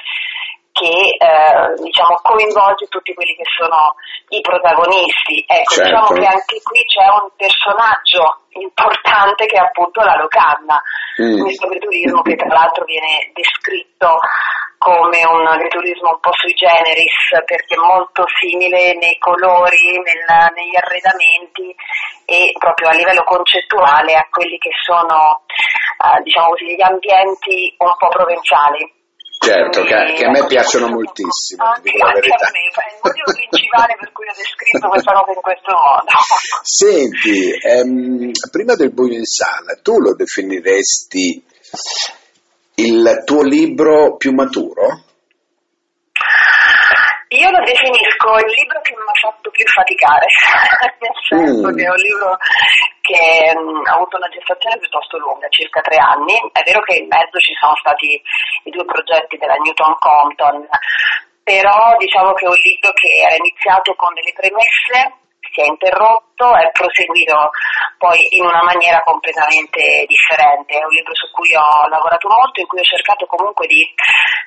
che 0.74 0.90
eh, 0.90 1.70
diciamo, 1.78 2.18
coinvolge 2.20 2.90
tutti 2.90 3.14
quelli 3.14 3.34
che 3.38 3.46
sono 3.46 3.94
i 4.34 4.40
protagonisti. 4.42 5.44
Ecco, 5.46 5.74
Certo. 5.74 5.86
diciamo 5.86 6.10
che 6.18 6.26
anche 6.26 6.56
qui 6.66 6.80
c'è 6.90 7.06
un 7.14 7.30
personaggio 7.38 8.42
importante 8.58 9.46
che 9.46 9.56
è 9.56 9.62
appunto 9.62 10.02
la 10.02 10.16
locanda, 10.16 10.82
Mm. 11.22 11.42
questo 11.42 11.66
agriturismo 11.66 12.22
che 12.22 12.34
tra 12.34 12.48
l'altro 12.48 12.84
viene 12.84 13.30
descritto 13.32 14.18
come 14.78 15.24
un 15.24 15.46
agriturismo 15.46 16.10
un 16.10 16.18
po' 16.20 16.32
sui 16.34 16.52
generis 16.54 17.14
perché 17.46 17.74
è 17.74 17.78
molto 17.78 18.24
simile 18.42 18.98
nei 18.98 19.16
colori, 19.18 19.94
nel- 20.02 20.50
negli 20.58 20.74
arredamenti 20.74 21.70
e 22.26 22.50
proprio 22.58 22.88
a 22.88 22.94
livello 22.94 23.22
concettuale 23.22 24.14
a 24.14 24.26
quelli 24.28 24.58
che 24.58 24.70
sono 24.82 25.44
eh, 25.46 26.20
diciamo 26.22 26.48
così, 26.48 26.74
gli 26.74 26.82
ambienti 26.82 27.74
un 27.78 27.94
po' 27.96 28.08
provenzali. 28.08 29.02
Certo, 29.44 29.82
che, 29.84 29.94
che 30.16 30.24
a 30.24 30.30
me 30.30 30.38
ecco, 30.38 30.46
piacciono 30.48 30.88
moltissimo, 30.88 31.62
ti 31.64 31.68
Anche, 31.76 31.90
dico 31.92 32.06
la 32.06 32.12
verità. 32.14 32.48
me, 32.50 32.60
è 32.64 32.88
il 32.88 33.00
motivo 33.02 33.32
principale 33.32 33.96
per 34.00 34.12
cui 34.12 34.26
ho 34.28 34.32
descritto 34.36 34.88
questa 34.88 35.12
cosa 35.12 35.32
in 35.32 35.40
questo 35.44 35.72
modo. 35.72 36.10
Senti, 36.62 37.52
ehm, 37.52 38.30
prima 38.50 38.74
del 38.74 38.92
buio 38.92 39.18
in 39.18 39.24
sala, 39.24 39.76
tu 39.82 39.98
lo 40.00 40.14
definiresti 40.14 41.44
il 42.76 43.22
tuo 43.24 43.42
libro 43.42 44.16
più 44.16 44.32
maturo? 44.32 45.02
Io 47.34 47.50
lo 47.50 47.58
definisco 47.66 48.30
il 48.46 48.52
libro 48.54 48.78
che 48.82 48.94
mi 48.94 49.02
ha 49.02 49.18
fatto 49.18 49.50
più 49.50 49.64
faticare, 49.66 50.26
nel 51.02 51.14
senso 51.28 51.68
Mm. 51.68 51.76
che 51.76 51.82
è 51.82 51.88
un 51.88 51.96
libro 51.96 52.36
che 53.04 53.52
mm, 53.52 53.84
ha 53.84 54.00
avuto 54.00 54.16
una 54.16 54.32
gestazione 54.32 54.80
piuttosto 54.80 55.18
lunga, 55.18 55.46
circa 55.52 55.84
tre 55.84 56.00
anni. 56.00 56.32
È 56.52 56.62
vero 56.64 56.80
che 56.80 56.96
in 56.96 57.06
mezzo 57.06 57.36
ci 57.36 57.52
sono 57.60 57.76
stati 57.76 58.08
i 58.64 58.70
due 58.70 58.84
progetti 58.88 59.36
della 59.36 59.60
Newton 59.60 59.92
Compton, 60.00 60.64
però 61.44 61.96
diciamo 62.00 62.32
che 62.32 62.46
è 62.46 62.48
un 62.48 62.56
libro 62.56 62.90
che 62.96 63.10
era 63.20 63.36
iniziato 63.36 63.92
con 63.92 64.14
delle 64.16 64.32
premesse, 64.32 65.20
si 65.52 65.60
è 65.60 65.66
interrotto, 65.68 66.56
è 66.56 66.72
proseguito 66.72 67.52
poi 68.00 68.16
in 68.40 68.48
una 68.48 68.64
maniera 68.64 69.04
completamente 69.04 70.08
differente. 70.08 70.80
È 70.80 70.82
un 70.82 70.96
libro 70.96 71.12
su 71.14 71.28
cui 71.30 71.52
ho 71.54 71.86
lavorato 71.92 72.26
molto, 72.32 72.60
in 72.60 72.66
cui 72.66 72.80
ho 72.80 72.88
cercato 72.88 73.26
comunque 73.26 73.68
di 73.68 73.84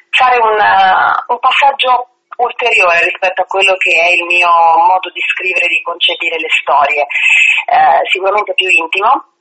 fare 0.10 0.42
un, 0.42 0.58
uh, 0.58 1.32
un 1.32 1.40
passaggio 1.40 2.17
ulteriore 2.38 3.04
rispetto 3.04 3.42
a 3.42 3.46
quello 3.46 3.76
che 3.78 3.94
è 3.98 4.10
il 4.14 4.26
mio 4.26 4.50
modo 4.88 5.10
di 5.12 5.22
scrivere 5.22 5.66
e 5.66 5.74
di 5.74 5.82
concepire 5.82 6.38
le 6.38 6.50
storie, 6.50 7.06
Eh, 7.68 8.00
sicuramente 8.10 8.54
più 8.54 8.70
intimo. 8.70 9.36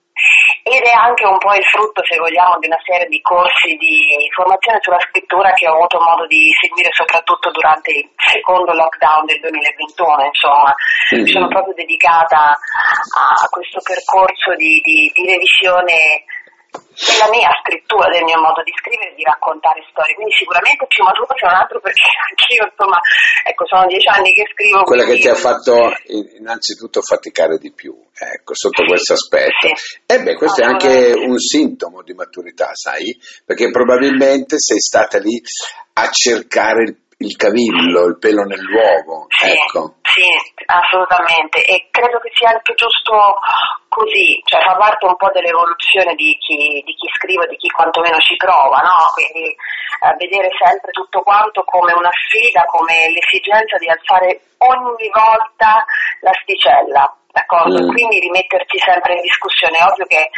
Ed 0.62 0.82
è 0.82 0.96
anche 0.96 1.24
un 1.26 1.38
po' 1.38 1.54
il 1.54 1.62
frutto, 1.62 2.02
se 2.02 2.16
vogliamo, 2.16 2.58
di 2.58 2.66
una 2.66 2.80
serie 2.82 3.06
di 3.06 3.20
corsi 3.20 3.76
di 3.76 4.16
formazione 4.34 4.78
sulla 4.80 4.98
scrittura 4.98 5.52
che 5.52 5.68
ho 5.68 5.74
avuto 5.76 6.00
modo 6.00 6.26
di 6.26 6.50
seguire 6.58 6.88
soprattutto 6.90 7.50
durante 7.52 7.92
il 7.92 8.08
secondo 8.16 8.72
lockdown 8.72 9.26
del 9.26 9.38
2021, 9.40 10.24
insomma, 10.24 10.74
mi 11.20 11.28
sono 11.28 11.46
proprio 11.48 11.74
dedicata 11.74 12.56
a 12.56 13.46
questo 13.48 13.78
percorso 13.84 14.56
di, 14.56 14.80
di- 14.82 15.12
di 15.14 15.24
revisione 15.28 16.24
della 16.76 17.28
mia 17.30 17.50
scrittura, 17.62 18.08
del 18.10 18.24
mio 18.24 18.40
modo 18.40 18.62
di 18.62 18.72
scrivere 18.76 19.12
e 19.12 19.14
di 19.14 19.24
raccontare 19.24 19.84
storie, 19.90 20.14
quindi 20.14 20.32
sicuramente 20.34 20.86
più 20.86 21.04
maturo 21.04 21.28
se 21.36 21.46
non 21.46 21.54
altro 21.56 21.80
perché 21.80 22.02
anch'io 22.30 22.62
insomma, 22.68 22.98
ecco, 23.44 23.62
sono 23.66 23.86
dieci 23.86 24.08
anni 24.08 24.30
che 24.32 24.44
scrivo. 24.52 24.82
Quella 24.84 25.04
che 25.04 25.16
quindi- 25.16 25.26
ti 25.26 25.32
ha 25.32 25.38
fatto 25.38 25.74
in- 26.12 26.30
innanzitutto 26.40 27.00
faticare 27.02 27.58
di 27.58 27.72
più, 27.72 27.92
ecco, 28.12 28.54
sotto 28.54 28.84
questo 28.84 29.12
aspetto. 29.14 29.68
Sì. 29.74 30.02
E 30.06 30.22
beh, 30.22 30.34
questo 30.34 30.62
è 30.62 30.64
anche 30.64 31.12
un 31.16 31.38
sintomo 31.38 32.02
di 32.02 32.14
maturità, 32.14 32.70
sai? 32.74 33.16
Perché 33.44 33.70
probabilmente 33.70 34.58
sei 34.58 34.78
stata 34.80 35.18
lì 35.18 35.40
a 35.94 36.08
cercare 36.10 36.82
il, 36.82 36.96
il 37.18 37.36
cavillo, 37.36 38.04
il 38.06 38.18
pelo 38.18 38.42
nell'uovo, 38.44 39.26
Sì, 39.28 39.48
ecco. 39.48 39.96
sì, 40.02 40.22
assolutamente. 40.66 41.64
E 41.64 41.88
credo 41.90 42.18
che 42.20 42.30
sia 42.34 42.50
anche 42.50 42.74
giusto 42.74 43.12
così, 43.96 44.36
cioè 44.44 44.60
fa 44.60 44.76
parte 44.76 45.08
un 45.08 45.16
po' 45.16 45.32
dell'evoluzione 45.32 46.12
di 46.14 46.36
chi, 46.36 46.84
di 46.84 46.92
chi 46.92 47.08
scrive, 47.16 47.48
di 47.48 47.56
chi 47.56 47.72
quantomeno 47.72 48.20
ci 48.20 48.36
prova, 48.36 48.84
no? 48.84 49.08
Quindi 49.16 49.48
eh, 49.48 50.12
vedere 50.20 50.52
sempre 50.52 50.92
tutto 50.92 51.24
quanto 51.24 51.64
come 51.64 51.96
una 51.96 52.12
sfida, 52.12 52.68
come 52.68 52.92
l'esigenza 53.08 53.80
di 53.80 53.88
alzare 53.88 54.52
ogni 54.60 55.08
volta 55.08 55.80
l'asticella. 56.20 57.08
D'accordo? 57.32 57.84
Mm. 57.84 57.88
Quindi 57.88 58.20
rimettersi 58.20 58.76
sempre 58.84 59.16
in 59.16 59.20
discussione. 59.24 59.76
È 59.76 59.84
ovvio 59.88 60.04
che 60.04 60.28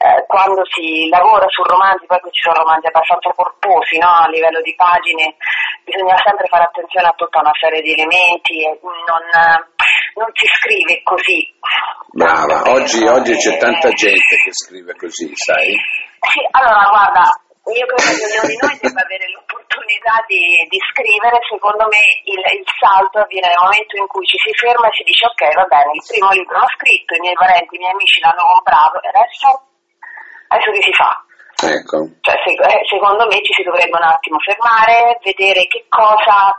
eh, 0.00 0.24
quando 0.26 0.64
si 0.72 1.08
lavora 1.08 1.44
su 1.48 1.60
romanzi, 1.64 2.08
poi 2.08 2.20
ci 2.32 2.40
sono 2.40 2.64
romanzi 2.64 2.88
abbastanza 2.88 3.32
corposi 3.36 3.98
no? 4.00 4.08
a 4.08 4.28
livello 4.28 4.60
di 4.60 4.72
pagine, 4.76 5.36
bisogna 5.84 6.16
sempre 6.24 6.48
fare 6.48 6.64
attenzione 6.64 7.08
a 7.08 7.16
tutta 7.16 7.40
una 7.40 7.52
serie 7.60 7.80
di 7.80 7.92
elementi 7.92 8.64
e 8.64 8.78
non, 8.80 9.24
non 10.14 10.28
si 10.32 10.46
scrive 10.46 11.02
così. 11.02 11.40
Brava, 12.12 12.62
per, 12.62 12.72
oggi, 12.72 13.04
oggi 13.06 13.34
c'è 13.36 13.54
eh, 13.54 13.58
tanta 13.58 13.90
gente 13.90 14.34
che 14.44 14.52
scrive 14.52 14.94
così, 14.96 15.30
sai? 15.34 15.76
Sì, 16.32 16.40
allora 16.50 16.88
guarda, 16.88 17.24
io 17.68 17.84
credo 17.84 18.10
che 18.16 18.24
ognuno 18.24 18.48
di 18.48 18.58
noi 18.58 18.74
debba 18.80 19.02
avere 19.04 19.28
l'opportunità 19.28 20.24
di, 20.24 20.40
di 20.72 20.80
scrivere, 20.88 21.36
secondo 21.44 21.84
me 21.92 22.00
il, 22.24 22.40
il 22.40 22.64
salto 22.80 23.20
avviene 23.20 23.52
nel 23.52 23.60
momento 23.60 23.94
in 24.00 24.06
cui 24.08 24.24
ci 24.24 24.38
si 24.40 24.52
ferma 24.56 24.88
e 24.88 24.96
si 24.96 25.04
dice 25.04 25.28
ok 25.28 25.42
va 25.52 25.66
bene, 25.68 25.92
il 25.92 26.04
primo 26.08 26.30
libro 26.32 26.58
l'ho 26.58 26.72
scritto, 26.72 27.14
i 27.14 27.20
miei 27.20 27.36
parenti, 27.36 27.76
i 27.76 27.80
miei 27.80 27.92
amici 27.92 28.20
l'hanno 28.24 28.44
comprato 28.56 28.96
e 29.04 29.08
adesso, 29.12 29.48
adesso 30.48 30.70
che 30.72 30.82
si 30.82 30.94
fa? 30.96 31.12
Ecco. 31.58 31.98
Cioè, 32.22 32.36
se- 32.46 32.56
eh, 32.56 32.82
secondo 32.86 33.26
me 33.26 33.42
ci 33.42 33.52
si 33.52 33.62
dovrebbe 33.66 33.96
un 33.98 34.06
attimo 34.06 34.38
fermare, 34.38 35.18
vedere 35.22 35.66
che 35.66 35.84
cosa 35.90 36.54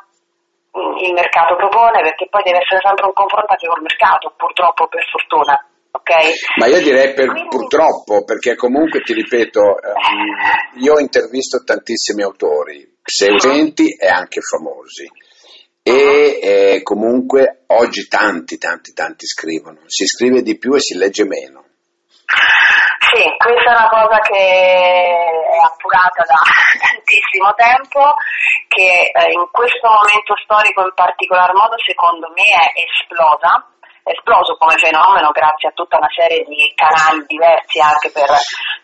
il 1.01 1.13
mercato 1.13 1.55
propone, 1.55 2.01
perché 2.01 2.27
poi 2.29 2.43
deve 2.43 2.59
essere 2.59 2.79
sempre 2.83 3.05
un 3.05 3.13
confronto 3.13 3.51
anche 3.51 3.67
col 3.67 3.81
mercato, 3.81 4.33
purtroppo 4.35 4.87
per 4.87 5.03
fortuna. 5.09 5.55
Ok? 5.91 6.11
Ma 6.57 6.67
io 6.67 6.81
direi 6.81 7.13
per, 7.13 7.31
Quindi- 7.31 7.49
purtroppo, 7.49 8.23
perché 8.23 8.55
comunque 8.55 9.01
ti 9.01 9.13
ripeto, 9.13 9.59
ehm, 9.59 10.81
io 10.81 10.93
ho 10.93 10.99
intervisto 10.99 11.63
tantissimi 11.63 12.21
autori, 12.21 12.97
seguenti 13.01 13.95
e 13.97 14.07
anche 14.07 14.39
famosi. 14.41 15.09
E 15.81 16.39
eh, 16.43 16.83
comunque 16.83 17.63
oggi 17.67 18.07
tanti, 18.07 18.57
tanti, 18.59 18.93
tanti 18.93 19.25
scrivono. 19.25 19.79
Si 19.87 20.05
scrive 20.05 20.43
di 20.43 20.57
più 20.57 20.75
e 20.75 20.79
si 20.79 20.95
legge 20.95 21.25
meno. 21.25 21.65
Sì, 23.09 23.25
questa 23.41 23.73
è 23.73 23.73
una 23.73 23.89
cosa 23.89 24.21
che 24.21 24.37
è 24.37 25.57
appurata 25.65 26.21
da 26.29 26.37
tantissimo 26.77 27.49
tempo, 27.57 28.13
che 28.69 29.09
eh, 29.09 29.33
in 29.33 29.49
questo 29.49 29.89
momento 29.89 30.37
storico 30.45 30.85
in 30.85 30.93
particolar 30.93 31.49
modo 31.57 31.73
secondo 31.81 32.29
me 32.37 32.45
è 32.45 32.85
esplosa, 32.85 33.65
è 34.05 34.13
esploso 34.13 34.61
come 34.61 34.77
fenomeno 34.77 35.33
grazie 35.33 35.69
a 35.69 35.73
tutta 35.73 35.97
una 35.97 36.13
serie 36.13 36.45
di 36.45 36.69
canali 36.77 37.25
diversi 37.25 37.81
anche 37.81 38.13
per, 38.13 38.29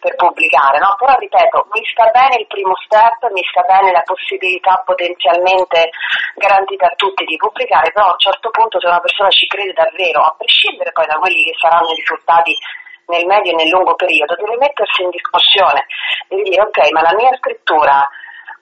per 0.02 0.18
pubblicare, 0.18 0.82
no? 0.82 0.98
però 0.98 1.14
ripeto, 1.22 1.70
mi 1.70 1.86
sta 1.86 2.10
bene 2.10 2.42
il 2.42 2.50
primo 2.50 2.74
step, 2.82 3.30
mi 3.30 3.46
sta 3.46 3.62
bene 3.62 3.94
la 3.94 4.02
possibilità 4.02 4.82
potenzialmente 4.82 5.94
garantita 6.34 6.90
a 6.90 6.98
tutti 6.98 7.30
di 7.30 7.38
pubblicare, 7.38 7.94
però 7.94 8.10
a 8.10 8.18
un 8.18 8.26
certo 8.26 8.50
punto 8.50 8.82
se 8.82 8.90
una 8.90 9.06
persona 9.06 9.30
ci 9.30 9.46
crede 9.46 9.78
davvero, 9.78 10.26
a 10.26 10.34
prescindere 10.34 10.90
poi 10.98 11.06
da 11.06 11.22
quelli 11.22 11.46
che 11.46 11.54
saranno 11.62 11.94
i 11.94 12.02
risultati 12.02 12.58
nel 13.08 13.26
medio 13.26 13.52
e 13.52 13.56
nel 13.56 13.70
lungo 13.70 13.96
periodo, 13.96 14.36
deve 14.36 14.58
mettersi 14.58 15.04
in 15.04 15.10
discussione, 15.10 15.86
deve 16.28 16.44
dire 16.44 16.62
ok, 16.62 16.92
ma 16.92 17.02
la 17.02 17.16
mia 17.16 17.36
scrittura 17.38 18.08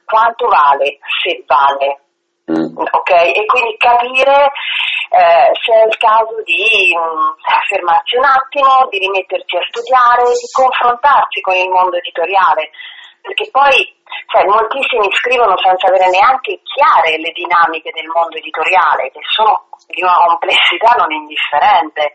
quanto 0.06 0.48
vale, 0.48 1.00
se 1.22 1.44
vale, 1.48 2.04
Mm. 2.44 2.76
ok? 2.76 3.12
E 3.12 3.46
quindi 3.46 3.78
capire 3.78 4.52
eh, 5.16 5.48
se 5.64 5.72
è 5.72 5.86
il 5.88 5.96
caso 5.96 6.36
di 6.44 6.92
mh, 6.92 7.40
fermarsi 7.70 8.18
un 8.18 8.26
attimo, 8.26 8.88
di 8.90 8.98
rimettersi 9.00 9.56
a 9.56 9.64
studiare, 9.72 10.24
di 10.28 10.50
confrontarsi 10.52 11.40
con 11.40 11.56
il 11.56 11.70
mondo 11.70 11.96
editoriale, 11.96 12.72
perché 13.22 13.48
poi 13.50 13.72
sai, 14.28 14.44
moltissimi 14.44 15.08
scrivono 15.16 15.56
senza 15.56 15.88
avere 15.88 16.10
neanche 16.12 16.60
chiare 16.68 17.16
le 17.16 17.32
dinamiche 17.32 17.96
del 17.96 18.12
mondo 18.12 18.36
editoriale, 18.36 19.08
che 19.12 19.24
sono 19.24 19.70
di 19.88 20.04
una 20.04 20.18
complessità 20.28 21.00
non 21.00 21.12
indifferente. 21.16 22.12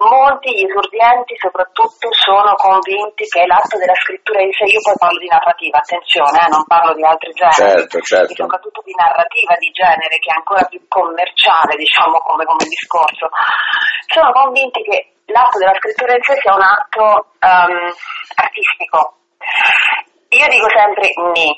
Molti, 0.00 0.48
gli 0.56 0.64
esordienti 0.64 1.36
soprattutto, 1.36 2.08
sono 2.16 2.56
convinti 2.56 3.28
che 3.28 3.44
l'atto 3.44 3.76
della 3.76 3.92
scrittura 4.00 4.40
in 4.40 4.48
sé, 4.56 4.64
io 4.64 4.80
poi 4.80 4.96
parlo 4.96 5.20
di 5.20 5.28
narrativa, 5.28 5.76
attenzione, 5.76 6.40
eh, 6.40 6.48
non 6.48 6.64
parlo 6.64 6.96
di 6.96 7.04
altri 7.04 7.28
generi, 7.36 7.84
Certo, 7.84 8.00
certo. 8.00 8.32
soprattutto 8.32 8.80
di 8.80 8.96
narrativa 8.96 9.54
di 9.60 9.68
genere 9.76 10.16
che 10.16 10.32
è 10.32 10.36
ancora 10.40 10.64
più 10.64 10.80
commerciale, 10.88 11.76
diciamo, 11.76 12.16
come, 12.24 12.48
come 12.48 12.64
discorso, 12.64 13.28
sono 14.08 14.32
convinti 14.32 14.80
che 14.88 15.20
l'atto 15.28 15.58
della 15.60 15.76
scrittura 15.76 16.16
in 16.16 16.22
sé 16.24 16.34
sia 16.40 16.54
un 16.54 16.64
atto 16.64 17.36
ehm, 17.36 17.92
artistico. 18.40 19.20
Io 20.32 20.46
dico 20.48 20.68
sempre 20.72 21.12
ni, 21.36 21.48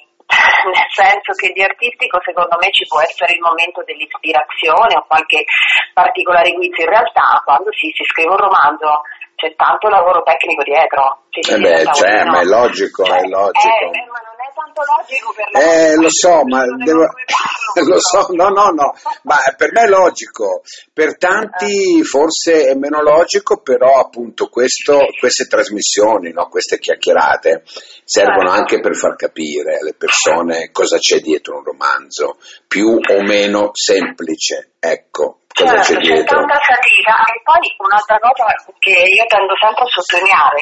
nel 0.72 0.90
senso 0.90 1.32
che 1.36 1.52
di 1.52 1.62
artistico 1.62 2.20
secondo 2.22 2.56
me 2.60 2.70
ci 2.70 2.86
può 2.86 3.00
essere 3.00 3.34
il 3.34 3.40
momento 3.40 3.82
dell'ispirazione 3.84 4.96
o 4.96 5.04
qualche 5.06 5.44
particolare 5.92 6.52
guizzo, 6.52 6.82
in 6.82 6.88
realtà 6.88 7.40
quando 7.44 7.72
si, 7.72 7.90
si 7.94 8.04
scrive 8.04 8.30
un 8.30 8.42
romanzo 8.42 9.02
c'è 9.34 9.54
tanto 9.56 9.88
lavoro 9.88 10.22
tecnico 10.22 10.62
dietro. 10.62 11.26
Sì, 11.30 11.40
Eh 11.50 11.58
beh, 11.58 11.82
dire 11.90 12.24
ma 12.24 12.40
è 12.40 12.44
logico, 12.44 13.04
Cioè, 13.04 13.18
è 13.18 13.26
logico. 13.26 13.68
è 13.68 13.90
è 13.90 14.31
tanto 14.54 14.82
logico 14.96 15.32
per 15.34 15.48
la 15.50 15.60
Eh, 15.60 15.94
lo 15.96 16.08
so, 16.10 16.42
ma 16.44 16.64
devo... 16.84 17.06
lo 17.86 17.98
so, 18.00 18.28
no, 18.32 18.48
no, 18.48 18.68
no, 18.68 18.94
ma 19.22 19.36
per 19.56 19.72
me 19.72 19.82
è 19.82 19.88
logico, 19.88 20.62
per 20.92 21.16
tanti 21.16 22.02
forse 22.04 22.66
è 22.66 22.74
meno 22.74 23.00
logico, 23.02 23.60
però 23.62 23.98
appunto 23.98 24.48
questo, 24.48 24.98
queste 25.18 25.46
trasmissioni, 25.46 26.32
no, 26.32 26.48
queste 26.48 26.78
chiacchierate 26.78 27.62
servono 28.04 28.48
Certo. 28.48 28.58
anche 28.60 28.80
per 28.80 28.94
far 28.96 29.16
capire 29.16 29.78
alle 29.78 29.94
persone 29.94 30.70
cosa 30.70 30.98
c'è 30.98 31.20
dietro 31.20 31.56
un 31.56 31.64
romanzo, 31.64 32.38
più 32.66 32.88
o 32.88 33.22
meno 33.22 33.70
semplice, 33.72 34.72
ecco, 34.78 35.40
cosa 35.52 35.82
Certo, 35.82 35.92
c'è 35.92 35.94
c'è 35.94 36.00
dietro. 36.00 36.36
tanta 36.36 36.58
fatica 36.60 37.14
e 37.32 37.40
poi 37.42 37.60
un'altra 37.78 38.18
cosa 38.18 38.44
che 38.78 38.90
io 38.90 39.24
tendo 39.28 39.54
sempre 39.56 39.84
a 39.84 39.88
sottolineare, 39.88 40.60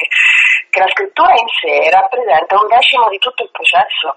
che 0.71 0.79
la 0.79 0.87
scrittura 0.87 1.35
in 1.35 1.49
sé 1.59 1.91
rappresenta 1.91 2.55
un 2.55 2.67
decimo 2.71 3.11
di 3.11 3.19
tutto 3.19 3.43
il 3.43 3.51
processo. 3.51 4.07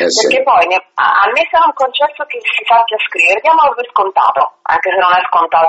Eh 0.00 0.08
sì. 0.08 0.26
Perché 0.26 0.42
poi 0.42 0.64
ne- 0.66 0.86
a 0.96 1.06
a 1.22 1.26
me 1.28 1.44
sarà 1.52 1.68
un 1.68 1.76
concetto 1.76 2.24
che 2.24 2.40
si 2.40 2.64
sappia 2.64 2.96
scrivere, 3.04 3.44
diamolo 3.44 3.74
per 3.76 3.86
scontato, 3.92 4.64
anche 4.64 4.88
se 4.88 4.98
non 4.98 5.12
è 5.12 5.22
scontato 5.28 5.68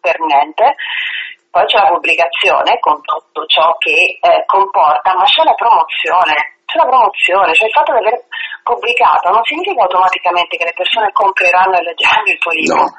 per 0.00 0.20
niente. 0.20 0.76
Poi 1.48 1.64
c'è 1.64 1.80
la 1.80 1.96
pubblicazione 1.96 2.78
con 2.78 3.00
tutto 3.00 3.46
ciò 3.46 3.72
che 3.80 4.20
eh, 4.20 4.44
comporta, 4.44 5.16
ma 5.16 5.24
c'è 5.24 5.42
la 5.44 5.56
promozione, 5.56 6.60
c'è 6.68 6.76
la 6.76 6.84
promozione, 6.84 7.54
cioè 7.56 7.66
il 7.66 7.72
fatto 7.72 7.92
di 7.96 8.04
aver 8.04 8.20
pubblicato 8.62 9.30
non 9.32 9.42
significa 9.44 9.82
automaticamente 9.82 10.56
che 10.58 10.68
le 10.68 10.76
persone 10.76 11.10
compreranno 11.12 11.78
e 11.78 11.82
leggeranno 11.88 12.28
il 12.28 12.38
tuo 12.38 12.52
libro. 12.52 12.84
No. 12.84 12.92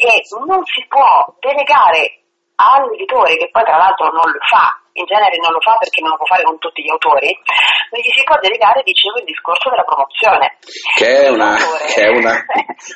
E 0.00 0.10
non 0.48 0.64
si 0.64 0.80
può 0.88 1.28
delegare 1.44 2.24
all'editore, 2.56 3.36
che 3.36 3.50
poi 3.52 3.64
tra 3.64 3.76
l'altro 3.76 4.08
non 4.10 4.32
lo 4.32 4.40
fa, 4.48 4.72
in 4.94 5.04
genere 5.06 5.36
non 5.42 5.50
lo 5.50 5.60
fa 5.60 5.74
perché 5.74 6.00
non 6.00 6.10
lo 6.14 6.18
può 6.22 6.26
fare 6.26 6.46
con 6.46 6.58
tutti 6.58 6.82
gli 6.82 6.90
autori, 6.90 7.34
non 7.90 7.98
gli 7.98 8.12
si 8.14 8.22
può 8.22 8.38
delegare, 8.38 8.86
dicevo, 8.86 9.18
il 9.18 9.26
discorso 9.26 9.70
della 9.70 9.82
promozione. 9.82 10.58
Che 10.94 11.10
è 11.26 11.28
una, 11.30 11.58
che 11.90 12.00
è 12.02 12.08
una... 12.14 12.34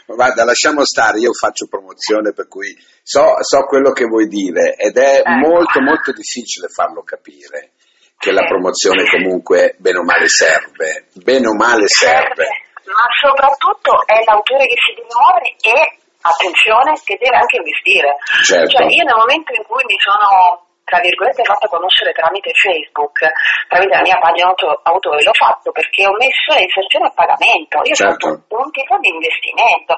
Guarda, 0.07 0.45
lasciamo 0.45 0.85
stare, 0.87 1.19
io 1.19 1.35
faccio 1.35 1.67
promozione 1.67 2.31
per 2.33 2.47
cui 2.47 2.71
so, 3.03 3.43
so 3.43 3.67
quello 3.67 3.91
che 3.91 4.07
vuoi 4.07 4.27
dire 4.31 4.75
ed 4.79 4.97
è 4.97 5.27
Ecco. 5.27 5.31
molto 5.43 5.81
molto 5.83 6.13
difficile 6.13 6.69
farlo 6.69 7.03
capire 7.03 7.75
che 8.19 8.31
la 8.31 8.47
promozione 8.47 9.03
comunque 9.11 9.75
bene 9.79 9.99
o 9.99 10.03
male 10.03 10.27
serve, 10.27 11.07
bene 11.23 11.47
o 11.47 11.55
male 11.55 11.87
serve. 11.87 12.47
ma 12.87 13.07
soprattutto 13.15 14.07
è 14.07 14.23
l'autore 14.27 14.67
che 14.67 14.79
si 14.79 14.95
deve 14.95 15.07
muovere 15.11 15.55
e, 15.63 15.99
attenzione, 16.23 16.99
che 17.03 17.19
deve 17.19 17.37
anche 17.39 17.59
investire. 17.59 18.19
Certo. 18.43 18.71
Cioè 18.71 18.87
io 18.91 19.05
nel 19.07 19.19
momento 19.19 19.55
in 19.55 19.63
cui 19.67 19.83
mi 19.87 19.95
sono 20.03 20.67
tra 20.89 20.99
virgolette 21.05 21.45
fatto 21.45 21.69
conoscere 21.69 22.17
tramite 22.17 22.51
Facebook, 22.57 23.21
tramite 23.69 23.93
la 23.93 24.01
mia 24.01 24.19
pagina 24.19 24.49
auto- 24.49 24.81
autore, 24.89 25.21
l'ho 25.23 25.37
fatto 25.37 25.71
perché 25.71 26.09
ho 26.09 26.17
messo 26.17 26.57
le 26.57 26.65
inserzioni 26.65 27.05
a 27.05 27.13
pagamento, 27.13 27.85
io 27.85 27.95
Certo. 27.95 28.27
ho 28.27 28.41
fatto 28.41 28.57
un 28.65 28.71
tipo 28.73 28.97
di 29.05 29.13
investimento, 29.13 29.93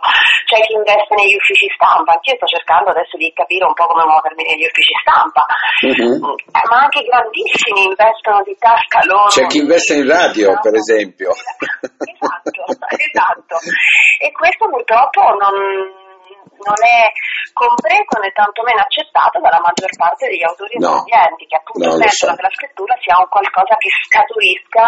c'è 0.50 0.58
chi 0.66 0.74
investe 0.74 1.14
negli 1.14 1.38
uffici 1.38 1.70
stampa, 1.70 2.18
anch'io 2.18 2.34
sto 2.34 2.46
cercando 2.50 2.90
adesso 2.90 3.14
di 3.16 3.30
capire 3.30 3.64
un 3.64 3.74
po' 3.74 3.86
come 3.86 4.02
muovermi 4.02 4.42
negli 4.42 4.66
uffici 4.66 4.94
stampa. 4.98 5.46
Eh, 5.80 6.66
ma 6.66 6.76
anche 6.82 7.06
grandissimi 7.06 7.86
investono 7.86 8.42
di 8.42 8.56
tasca 8.58 9.00
loro. 9.06 9.30
C'è 9.30 9.46
chi 9.46 9.58
investe 9.62 9.94
in 9.94 10.06
radio, 10.10 10.58
per 10.60 10.74
esempio. 10.74 11.30
Esatto, 11.30 12.62
esatto. 12.98 13.54
E 14.18 14.32
questo 14.32 14.68
purtroppo 14.68 15.22
non, 15.38 15.54
non 16.60 16.78
è 16.80 17.00
compreso 17.52 18.14
né 18.20 18.30
tantomeno 18.32 18.80
accettato 18.80 19.40
dalla 19.40 19.60
maggior 19.60 19.90
parte 19.96 20.28
degli 20.28 20.44
autori 20.44 20.76
No, 20.78 21.02
esordienti, 21.04 21.44
che 21.46 21.56
appunto 21.56 21.88
no, 21.88 21.96
pensano 21.98 22.32
so. 22.32 22.36
che 22.36 22.46
la 22.48 22.54
scrittura 22.56 22.94
sia 23.00 23.16
un 23.20 23.28
qualcosa 23.28 23.74
che 23.76 23.90
scaturisca 24.08 24.84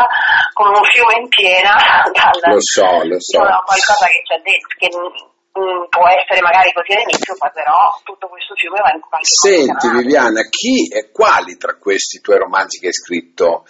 come 0.53 0.73
un 0.79 0.87
fiume 0.89 1.15
in 1.21 1.29
piena 1.29 1.75
dal, 2.13 2.53
Lo 2.57 2.61
so, 2.63 2.89
lo 3.05 3.19
so. 3.21 3.39
da 3.43 3.61
qualcosa 3.65 4.05
che 4.09 4.21
c'è 4.25 4.39
dentro, 4.41 4.73
che 4.81 4.89
mm, 4.93 5.85
può 5.93 6.07
essere 6.09 6.41
magari 6.41 6.73
così 6.73 6.93
all'inizio, 6.97 7.37
poi 7.37 7.51
però 7.53 7.77
tutto 8.05 8.29
questo 8.29 8.55
fiume 8.57 8.81
va 8.81 8.93
in 8.95 9.01
qualche 9.05 9.29
Senti 9.29 9.87
canale. 9.89 10.01
Viviana, 10.01 10.41
chi 10.49 10.89
e 10.89 11.11
quali 11.13 11.57
tra 11.57 11.77
questi 11.77 12.21
tuoi 12.21 12.39
romanzi 12.39 12.81
che 12.81 12.89
hai 12.89 12.97
scritto 12.97 13.65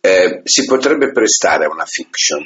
eh, 0.00 0.40
si 0.44 0.64
potrebbe 0.64 1.12
prestare 1.12 1.66
a 1.66 1.72
una 1.72 1.84
fiction? 1.84 2.40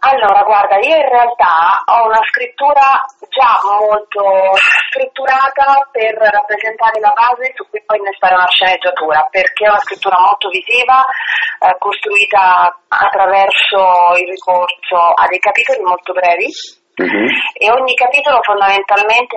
Allora, 0.00 0.42
guarda, 0.44 0.76
io 0.80 0.96
in 0.96 1.08
realtà 1.08 1.84
ho 1.84 2.06
una 2.06 2.24
scrittura 2.32 3.04
già 3.28 3.52
molto 3.68 4.56
strutturata 4.88 5.86
per 5.92 6.16
rappresentare 6.16 6.98
la 7.00 7.12
base 7.12 7.52
su 7.54 7.68
cui 7.68 7.82
poi 7.84 7.98
innestare 7.98 8.34
una 8.34 8.48
sceneggiatura, 8.48 9.28
perché 9.30 9.66
è 9.66 9.68
una 9.68 9.84
scrittura 9.84 10.16
molto 10.18 10.48
visiva, 10.48 11.04
eh, 11.04 11.76
costruita 11.76 12.80
attraverso 12.88 14.16
il 14.16 14.28
ricorso 14.32 14.96
a 14.96 15.26
dei 15.28 15.38
capitoli 15.38 15.84
molto 15.84 16.12
brevi 16.12 16.48
Mhm. 16.96 17.28
e 17.60 17.70
ogni 17.70 17.94
capitolo 17.94 18.40
fondamentalmente 18.42 19.36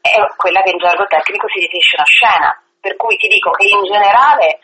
è 0.00 0.14
quella 0.36 0.62
che 0.62 0.70
in 0.70 0.78
gergo 0.78 1.06
tecnico 1.06 1.48
si 1.48 1.58
definisce 1.58 1.96
una 1.98 2.06
scena, 2.06 2.62
per 2.80 2.94
cui 2.96 3.16
ti 3.16 3.26
dico 3.26 3.50
che 3.50 3.66
in 3.66 3.82
generale 3.82 4.58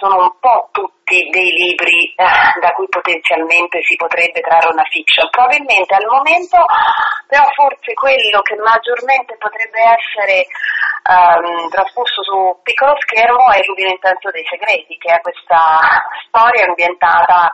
sono 0.00 0.16
un 0.16 0.32
po' 0.40 0.68
tutti 0.72 1.28
dei 1.28 1.52
libri 1.52 2.14
eh, 2.16 2.58
da 2.60 2.72
cui 2.72 2.88
potenzialmente 2.88 3.84
si 3.84 3.94
potrebbe 3.96 4.40
trarre 4.40 4.72
una 4.72 4.88
fiction. 4.88 5.28
Probabilmente 5.28 5.94
al 5.94 6.08
momento, 6.08 6.56
però 7.28 7.44
forse 7.52 7.92
quello 7.92 8.40
che 8.40 8.56
maggiormente 8.56 9.36
potrebbe 9.36 9.80
essere 9.84 10.48
ehm, 11.04 11.68
trasposto 11.68 12.24
su 12.24 12.56
piccolo 12.64 12.96
schermo 13.04 13.52
è 13.52 13.60
intenso 13.60 14.30
dei 14.30 14.44
segreti, 14.48 14.96
che 14.96 15.12
è 15.12 15.20
questa 15.20 15.84
storia 16.26 16.64
ambientata 16.64 17.52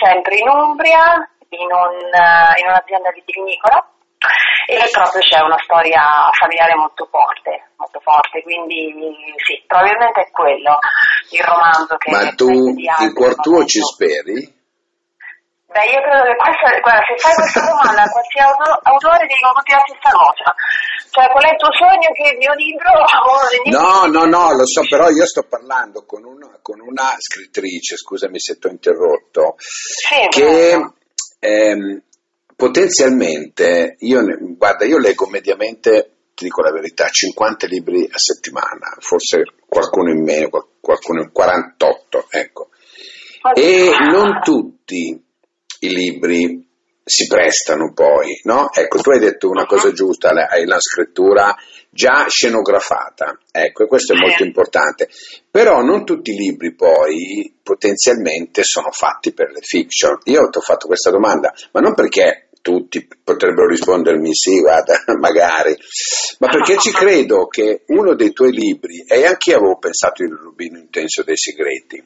sempre 0.00 0.36
in 0.40 0.48
Umbria, 0.48 1.28
in, 1.50 1.68
un, 1.68 1.96
eh, 2.08 2.60
in 2.60 2.66
un'azienda 2.66 3.12
vitivinicola 3.12 3.84
e 4.66 4.82
proprio 4.90 5.22
c'è 5.22 5.40
una 5.40 5.58
storia 5.62 6.28
familiare 6.32 6.74
molto 6.74 7.06
forte, 7.06 7.70
molto 7.76 8.00
forte, 8.00 8.42
quindi 8.42 8.90
sì, 9.44 9.62
probabilmente 9.66 10.22
è 10.22 10.30
quello 10.32 10.78
il 11.30 11.42
romanzo 11.42 11.96
che 11.96 12.10
Ma 12.10 12.30
tu 12.34 12.48
in 12.50 13.12
cuor 13.14 13.34
tuo 13.40 13.64
ci 13.64 13.80
speri? 13.80 14.54
Beh, 15.76 15.92
io 15.92 16.00
credo 16.00 16.24
che 16.24 16.36
questa, 16.40 16.72
guarda, 16.80 17.04
se 17.04 17.14
fai 17.20 17.34
questa 17.34 17.60
domanda 17.60 18.00
a 18.00 18.08
qualsiasi 18.08 18.48
auto- 18.48 18.80
autore 18.80 19.26
dico 19.26 19.52
tutti 19.52 19.72
la 19.76 19.84
stessa 19.84 20.10
cosa. 20.16 20.48
Cioè, 21.10 21.28
qual 21.28 21.44
è 21.44 21.50
il 21.52 21.60
tuo 21.60 21.72
sogno 21.76 22.10
che 22.16 22.26
il 22.32 22.38
mio 22.40 22.54
libro, 22.56 22.90
No, 23.76 24.06
no, 24.08 24.24
no, 24.24 24.56
lo 24.56 24.64
so, 24.64 24.82
però 24.88 25.10
io 25.10 25.26
sto 25.26 25.42
parlando 25.42 26.04
con 26.06 26.24
una, 26.24 26.48
con 26.62 26.80
una 26.80 27.14
scrittrice, 27.18 27.96
scusami 27.96 28.40
se 28.40 28.56
ti 28.58 28.66
ho 28.68 28.70
interrotto, 28.70 29.56
Sì, 29.58 30.28
che 30.28 30.80
ehm, 31.40 32.02
potenzialmente, 32.56 33.96
io, 34.00 34.24
guarda, 34.56 34.86
io 34.86 34.98
leggo 34.98 35.26
mediamente, 35.26 36.15
ti 36.36 36.44
dico 36.44 36.60
la 36.60 36.70
verità, 36.70 37.08
50 37.08 37.66
libri 37.66 38.04
a 38.12 38.18
settimana, 38.18 38.94
forse 38.98 39.42
qualcuno 39.66 40.10
in 40.12 40.22
meno, 40.22 40.50
qual- 40.50 40.66
qualcuno 40.80 41.22
in 41.22 41.32
48, 41.32 42.26
ecco. 42.28 42.68
E 43.54 43.90
non 44.10 44.40
tutti 44.42 45.18
i 45.80 45.88
libri 45.88 46.62
si 47.02 47.26
prestano 47.26 47.92
poi, 47.94 48.38
no? 48.44 48.70
Ecco, 48.72 48.98
tu 49.00 49.10
hai 49.10 49.18
detto 49.18 49.48
una 49.48 49.64
cosa 49.64 49.92
giusta, 49.92 50.32
la- 50.34 50.46
hai 50.50 50.66
la 50.66 50.78
scrittura 50.78 51.54
già 51.88 52.26
scenografata, 52.28 53.38
ecco, 53.50 53.84
e 53.84 53.86
questo 53.86 54.12
è 54.12 54.16
Sì. 54.16 54.22
molto 54.22 54.42
importante. 54.44 55.08
Però 55.50 55.80
non 55.80 56.04
tutti 56.04 56.32
i 56.32 56.36
libri 56.36 56.74
poi 56.74 57.54
potenzialmente 57.62 58.62
sono 58.62 58.90
fatti 58.90 59.32
per 59.32 59.50
le 59.52 59.60
fiction. 59.62 60.18
Io 60.24 60.48
ti 60.50 60.58
ho 60.58 60.60
fatto 60.60 60.86
questa 60.86 61.10
domanda, 61.10 61.54
ma 61.72 61.80
non 61.80 61.94
perché 61.94 62.45
tutti 62.66 63.06
potrebbero 63.22 63.68
rispondermi 63.68 64.34
sì, 64.34 64.58
guarda, 64.58 65.00
magari, 65.20 65.76
ma 66.40 66.48
perché 66.48 66.78
ci 66.78 66.90
credo 66.90 67.46
che 67.46 67.84
uno 67.86 68.14
dei 68.16 68.32
tuoi 68.32 68.50
libri, 68.50 69.04
e 69.06 69.24
anche 69.24 69.50
io 69.50 69.58
avevo 69.58 69.78
pensato 69.78 70.24
il 70.24 70.32
rubino 70.32 70.76
intenso 70.78 71.22
dei 71.22 71.36
segreti, 71.36 72.02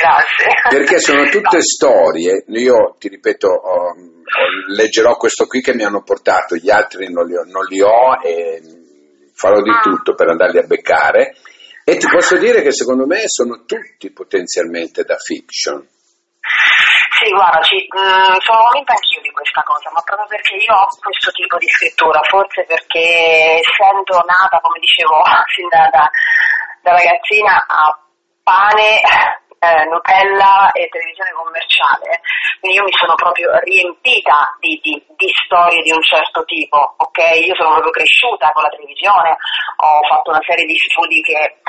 Grazie. 0.00 0.46
perché 0.68 0.98
sono 0.98 1.28
tutte 1.28 1.60
storie, 1.62 2.42
io 2.48 2.96
ti 2.98 3.08
ripeto, 3.08 3.46
ho- 3.48 3.94
leggerò 4.74 5.14
questo 5.16 5.46
qui 5.46 5.60
che 5.60 5.74
mi 5.74 5.84
hanno 5.84 6.02
portato, 6.02 6.56
gli 6.56 6.70
altri 6.70 7.12
non 7.12 7.24
li 7.26 7.36
ho, 7.36 7.44
non 7.44 7.64
li 7.68 7.80
ho 7.80 8.18
e 8.24 8.60
farò 9.32 9.62
di 9.62 9.70
Ah. 9.70 9.80
tutto 9.80 10.14
per 10.16 10.28
andarli 10.28 10.58
a 10.58 10.66
beccare 10.66 11.36
e 11.84 11.96
ti 11.98 12.06
posso 12.08 12.36
dire 12.36 12.62
che 12.62 12.72
secondo 12.72 13.06
me 13.06 13.22
sono 13.26 13.62
tutti 13.64 14.10
potenzialmente 14.10 15.04
da 15.04 15.16
fiction. 15.18 15.86
Sì, 17.16 17.30
guarda, 17.30 17.62
ci- 17.62 17.86
mm, 17.96 18.36
sono 18.44 18.66
convinta 18.68 18.92
anch'io 18.92 19.20
di 19.22 19.30
questa 19.30 19.62
cosa, 19.62 19.90
ma 19.92 20.02
proprio 20.02 20.26
perché 20.28 20.54
io 20.56 20.74
ho 20.74 20.86
questo 21.00 21.30
tipo 21.32 21.56
di 21.56 21.66
scrittura, 21.68 22.20
forse 22.28 22.64
perché 22.64 23.60
essendo 23.64 24.20
nata, 24.26 24.60
come 24.60 24.78
dicevo, 24.80 25.22
sin 25.54 25.68
da, 25.68 25.88
da- 25.90 26.10
da 26.82 26.90
ragazzina 26.92 27.56
a 27.66 27.96
pane, 28.42 29.00
eh, 29.58 29.84
Nutella 29.88 30.70
e 30.72 30.86
televisione 30.92 31.32
commerciale, 31.32 32.20
quindi 32.60 32.76
io 32.76 32.84
mi 32.84 32.92
sono 32.92 33.14
proprio 33.14 33.48
riempita 33.64 34.52
di, 34.60 34.78
di- 34.82 35.02
di 35.16 35.30
storie 35.46 35.80
di 35.82 35.90
un 35.90 36.02
certo 36.02 36.44
tipo, 36.44 36.76
ok? 36.98 37.18
Io 37.40 37.54
sono 37.56 37.70
proprio 37.80 37.90
cresciuta 37.96 38.52
con 38.52 38.62
la 38.62 38.68
televisione, 38.68 39.30
ho 39.80 40.00
fatto 40.06 40.30
una 40.30 40.42
serie 40.44 40.66
di 40.66 40.76
studi 40.76 41.22
che 41.22 41.60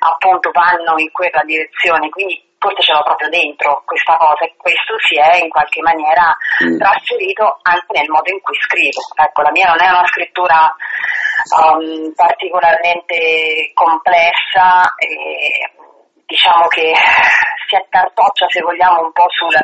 appunto 0.00 0.50
vanno 0.50 0.98
in 0.98 1.10
quella 1.12 1.42
direzione, 1.46 2.08
quindi 2.10 2.42
forse 2.58 2.82
ce 2.82 2.92
l'ho 2.92 3.02
proprio 3.02 3.28
dentro 3.28 3.82
questa 3.86 4.16
cosa 4.16 4.44
e 4.44 4.54
questo 4.56 4.98
si 4.98 5.16
è 5.16 5.38
in 5.38 5.48
qualche 5.48 5.80
maniera 5.80 6.36
mm. 6.64 6.78
trasferito 6.78 7.58
anche 7.62 7.92
nel 7.94 8.10
modo 8.10 8.30
in 8.30 8.40
cui 8.40 8.56
scrivo. 8.58 9.00
Ecco, 9.14 9.42
la 9.42 9.50
mia 9.50 9.66
non 9.68 9.80
è 9.80 9.88
una 9.88 10.06
scrittura 10.06 10.74
um, 11.56 12.12
particolarmente 12.14 13.70
complessa 13.74 14.82
e 14.98 15.70
diciamo 16.26 16.66
che 16.68 16.92
si 17.68 17.76
accartoccia 17.76 18.46
se 18.48 18.60
vogliamo 18.60 19.00
un 19.00 19.12
po' 19.12 19.28
sul, 19.28 19.54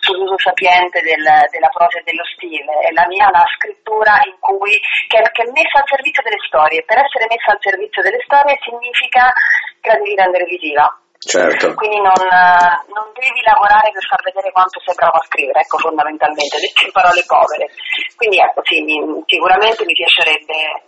sull'uso 0.00 0.38
sapiente 0.38 1.02
del, 1.02 1.22
della 1.50 1.68
prosa 1.68 1.98
e 1.98 2.06
dello 2.06 2.24
stile. 2.34 2.90
La 2.94 3.06
mia 3.06 3.26
è 3.26 3.34
una 3.34 3.46
scrittura 3.58 4.18
in 4.24 4.38
cui, 4.38 4.78
che, 5.06 5.18
che, 5.32 5.42
è 5.42 5.50
messa 5.50 5.78
al 5.78 5.90
servizio 5.90 6.22
delle 6.22 6.42
storie. 6.46 6.84
Per 6.86 6.98
essere 6.98 7.26
messa 7.28 7.52
al 7.52 7.60
servizio 7.60 8.02
delle 8.02 8.22
storie 8.24 8.58
significa 8.62 9.30
che 9.80 9.90
la 9.90 9.98
devi 9.98 10.14
rendere 10.14 10.44
visiva. 10.44 10.86
Certo. 11.18 11.74
Quindi 11.74 11.98
non, 11.98 12.14
non, 12.14 13.06
devi 13.12 13.42
lavorare 13.42 13.90
per 13.90 14.06
far 14.06 14.22
vedere 14.22 14.52
quanto 14.52 14.78
sei 14.80 14.94
bravo 14.94 15.18
a 15.18 15.26
scrivere, 15.26 15.60
ecco 15.60 15.78
fondamentalmente, 15.78 16.58
detto 16.62 16.84
in 16.86 16.92
parole 16.92 17.24
povere. 17.26 17.70
Quindi 18.14 18.38
ecco 18.38 18.62
sì, 18.62 18.80
mi, 18.82 19.02
sicuramente 19.26 19.84
mi 19.84 19.94
piacerebbe 19.94 20.86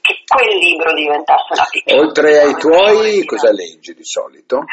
che 0.00 0.24
quel 0.24 0.56
libro 0.56 0.94
diventasse 0.94 1.52
una 1.52 1.64
fiction. 1.64 1.98
Oltre 2.00 2.40
ai 2.40 2.54
tuoi, 2.56 3.24
cosa 3.26 3.52
leggi 3.52 3.92
di 3.92 4.04
solito? 4.04 4.64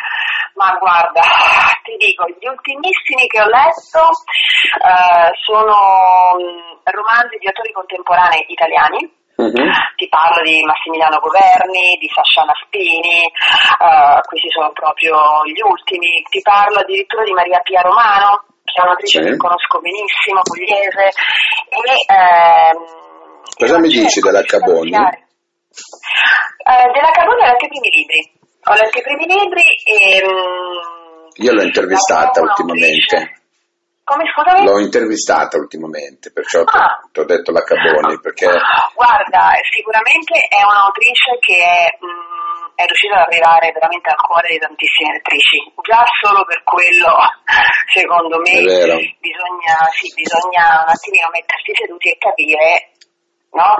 Ma 0.55 0.77
guarda, 0.79 1.21
ti 1.83 1.95
dico, 1.99 2.23
gli 2.39 2.47
ultimissimi 2.47 3.27
che 3.27 3.41
ho 3.41 3.47
letto 3.51 3.99
uh, 3.99 5.27
sono 5.43 6.39
mm, 6.39 6.79
romanzi 6.87 7.35
di 7.37 7.47
autori 7.47 7.71
contemporanei 7.73 8.45
italiani. 8.47 9.14
Uh-huh. 9.35 9.67
Ti 9.95 10.07
parlo 10.07 10.41
di 10.43 10.63
Massimiliano 10.63 11.19
Governi, 11.19 11.99
di 11.99 12.07
Sasciana 12.07 12.55
Spini, 12.63 13.27
uh, 13.83 14.19
questi 14.23 14.49
sono 14.49 14.71
proprio 14.71 15.43
gli 15.43 15.59
ultimi. 15.59 16.23
Ti 16.29 16.39
parlo 16.39 16.79
addirittura 16.79 17.23
di 17.23 17.33
Maria 17.33 17.59
Pia 17.59 17.81
Romano, 17.81 18.47
che 18.63 18.79
è 18.79 18.85
un'attrice 18.85 19.21
sì. 19.21 19.27
che 19.27 19.37
conosco 19.37 19.79
benissimo, 19.79 20.39
pugliese. 20.39 21.11
E, 21.67 21.79
ehm, 22.15 22.79
Cosa 23.59 23.79
mi 23.79 23.89
dici 23.89 24.19
della 24.19 24.43
Caboni? 24.43 24.95
Uh, 24.95 26.87
della 26.95 27.11
Caboni 27.11 27.43
ho 27.43 27.47
letto 27.51 27.65
i 27.65 27.71
primi 27.75 27.89
libri. 27.91 28.19
Ho 28.67 28.73
letto 28.73 28.97
i 28.97 29.03
primi 29.03 29.25
libri 29.27 29.67
e... 29.83 30.23
Um, 30.23 31.27
Io 31.43 31.51
l'ho 31.51 31.61
intervistata 31.61 32.39
ultimamente. 32.39 33.44
Come 34.05 34.21
scusami? 34.29 34.61
L'ho 34.61 34.77
intervistata 34.77 35.57
ultimamente, 35.57 36.29
perciò 36.29 36.61
ah. 36.61 37.01
ti 37.11 37.19
ho 37.21 37.25
detto 37.25 37.49
la 37.49 37.65
Caboni. 37.65 38.21
Perché... 38.21 38.45
Guarda, 38.93 39.57
sicuramente 39.73 40.37
è 40.45 40.61
un'autrice 40.61 41.41
che 41.41 41.57
è, 41.57 41.89
mh, 41.97 42.05
mm, 42.05 42.77
è 42.77 42.85
riuscita 42.85 43.17
ad 43.17 43.25
arrivare 43.25 43.73
veramente 43.73 44.13
al 44.13 44.21
cuore 44.21 44.53
di 44.53 44.61
tantissime 44.61 45.17
attrici. 45.17 45.57
Già 45.81 46.05
solo 46.21 46.45
per 46.45 46.61
quello, 46.61 47.17
secondo 47.97 48.37
me, 48.45 48.61
bisogna, 49.17 49.89
sì, 49.97 50.13
bisogna 50.13 50.85
un 50.85 50.89
attimino 50.93 51.33
mettersi 51.33 51.73
seduti 51.73 52.13
e 52.13 52.21
capire 52.21 52.93
no? 53.55 53.79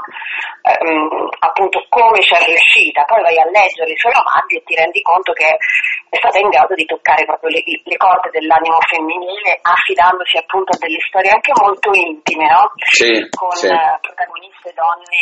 ehm, 0.64 1.28
appunto 1.40 1.86
come 1.90 2.20
ci 2.22 2.34
è 2.34 2.44
riuscita, 2.44 3.04
poi 3.04 3.22
vai 3.22 3.38
a 3.38 3.46
leggere 3.52 3.92
i 3.92 4.00
suoi 4.00 4.16
romanzi 4.16 4.58
e 4.58 4.64
ti 4.64 4.76
rendi 4.76 5.02
conto 5.02 5.32
che 5.34 5.46
è 5.46 6.18
stata 6.18 6.40
in 6.40 6.50
grado 6.50 6.74
di 6.74 6.86
toccare 6.86 7.26
proprio 7.26 7.52
le, 7.52 7.62
le 7.62 7.98
corde 7.98 8.30
dell'animo 8.32 8.80
femminile 8.88 9.60
affidandosi 9.62 10.38
appunto 10.38 10.74
a 10.74 10.80
delle 10.80 11.00
storie 11.08 11.32
anche 11.32 11.52
molto 11.60 11.92
intime, 11.94 12.48
no? 12.48 12.72
sì, 12.80 13.28
con 13.36 13.52
sì. 13.52 13.68
Eh, 13.68 13.98
protagoniste 14.02 14.74
donne 14.74 15.22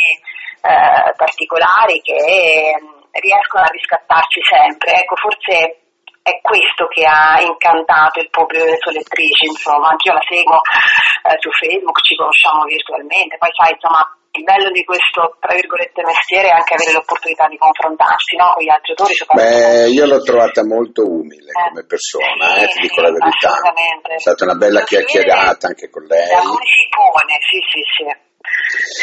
eh, 0.64 1.12
particolari 1.16 2.00
che 2.00 2.16
eh, 2.16 2.74
riescono 3.20 3.64
a 3.64 3.70
riscattarci 3.70 4.40
sempre. 4.48 5.02
Ecco, 5.02 5.16
forse 5.16 5.84
è 6.24 6.40
questo 6.40 6.88
che 6.88 7.04
ha 7.04 7.36
incantato 7.38 8.18
il 8.20 8.30
pubblico 8.30 8.64
delle 8.64 8.80
sue 8.80 8.92
lettrici, 8.92 9.44
insomma, 9.44 9.90
anch'io 9.90 10.14
la 10.14 10.24
seguo 10.24 10.56
eh, 10.56 11.36
su 11.36 11.50
Facebook, 11.52 12.00
ci 12.00 12.16
conosciamo 12.16 12.64
virtualmente, 12.64 13.36
poi 13.36 13.50
sai, 13.52 13.76
insomma, 13.76 14.00
il 14.34 14.42
bello 14.42 14.70
di 14.70 14.82
questo, 14.82 15.36
tra 15.38 15.54
virgolette, 15.54 16.02
mestiere 16.02 16.48
è 16.48 16.54
anche 16.58 16.74
avere 16.74 16.92
l'opportunità 16.92 17.46
di 17.46 17.56
confrontarsi 17.56 18.34
no? 18.34 18.50
con 18.54 18.62
gli 18.62 18.70
altri 18.70 18.90
autori. 18.90 19.14
Beh, 19.30 19.88
io 19.90 20.06
l'ho 20.06 20.22
trovata 20.22 20.64
molto 20.66 21.06
umile 21.06 21.54
eh. 21.54 21.68
come 21.70 21.86
persona, 21.86 22.58
eh, 22.58 22.66
ti 22.66 22.80
dico 22.82 23.00
la 23.00 23.12
verità. 23.14 23.54
È 23.54 24.18
stata 24.18 24.44
una 24.44 24.58
bella 24.58 24.82
chiacchierata 24.82 25.68
anche 25.68 25.88
con 25.88 26.02
lei. 26.04 26.26
Da 26.26 26.42
come 26.42 26.66
si 26.66 26.84
pone, 26.90 27.34
sì, 27.46 27.58
sì, 27.70 27.82
sì, 27.94 28.04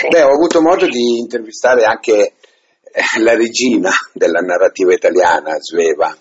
sì. 0.04 0.08
Beh, 0.08 0.24
ho 0.24 0.36
avuto 0.36 0.62
modo 0.62 0.86
di 0.86 1.20
intervistare 1.20 1.86
anche 1.86 2.36
eh, 2.92 3.20
la 3.24 3.36
regina 3.36 3.92
della 4.12 4.42
narrativa 4.42 4.94
italiana, 4.94 5.56
Sveva. 5.60 6.12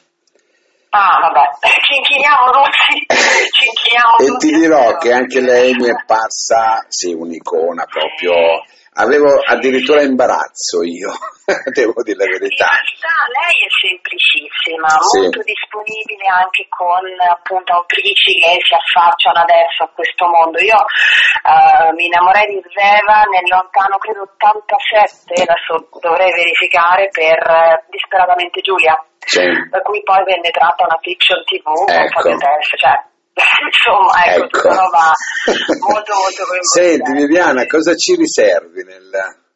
Ah, 0.91 1.19
vabbè, 1.19 1.67
ci 1.83 1.97
inchiniamo 1.99 2.51
tutti, 2.51 3.07
ci 3.51 3.65
inchiniamo 3.67 4.19
E 4.23 4.39
ti 4.39 4.51
dirò 4.55 4.97
che 4.99 5.13
anche 5.13 5.41
lei 5.41 5.75
mi 5.75 5.89
è 5.89 6.05
parsa, 6.07 6.85
sì, 6.89 7.13
un'icona 7.13 7.87
proprio 7.87 8.63
Avevo 9.01 9.41
addirittura 9.41 10.03
imbarazzo 10.03 10.85
io, 10.85 11.09
devo 11.73 12.03
dire 12.05 12.21
la 12.21 12.29
verità. 12.29 12.69
In 12.69 12.85
realtà 12.85 13.17
lei 13.33 13.57
è 13.65 13.71
semplicissima, 13.81 14.89
sì. 15.01 15.19
molto 15.25 15.41
disponibile 15.41 16.27
anche 16.29 16.69
con 16.69 17.05
appunto 17.17 17.73
autrici 17.73 18.37
che 18.37 18.61
si 18.61 18.77
affacciano 18.77 19.41
adesso 19.41 19.89
a 19.89 19.93
questo 19.97 20.29
mondo. 20.29 20.61
Io 20.61 20.77
uh, 20.77 21.89
mi 21.97 22.13
innamorai 22.13 22.45
di 22.45 22.61
Zeva 22.77 23.25
nel 23.25 23.49
lontano 23.49 23.97
credo 23.97 24.29
87, 24.37 25.49
adesso 25.49 25.89
dovrei 26.01 26.31
verificare 26.37 27.09
per 27.09 27.41
uh, 27.41 27.81
Disperatamente 27.89 28.61
Giulia. 28.61 29.01
Sì. 29.21 29.45
Da 29.69 29.81
cui 29.81 30.03
poi 30.03 30.25
venne 30.25 30.51
tratta 30.51 30.85
una 30.85 30.99
fiction 31.01 31.45
tv 31.45 31.73
ecco. 31.89 31.93
con 31.93 32.09
Fabio 32.09 32.37
Tess, 32.37 32.69
cioè 32.77 33.10
insomma, 33.67 34.25
ecco, 34.27 34.45
ecco. 34.45 34.59
tutta 34.61 34.75
roba 34.75 35.13
molto 35.87 36.13
molto 36.15 36.45
coinvolgente. 36.45 37.05
Senti 37.05 37.13
Viviana, 37.13 37.67
cosa 37.67 37.95
ci 37.95 38.17
riservi 38.17 38.83
nel 38.85 39.11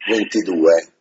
22? 0.07 0.94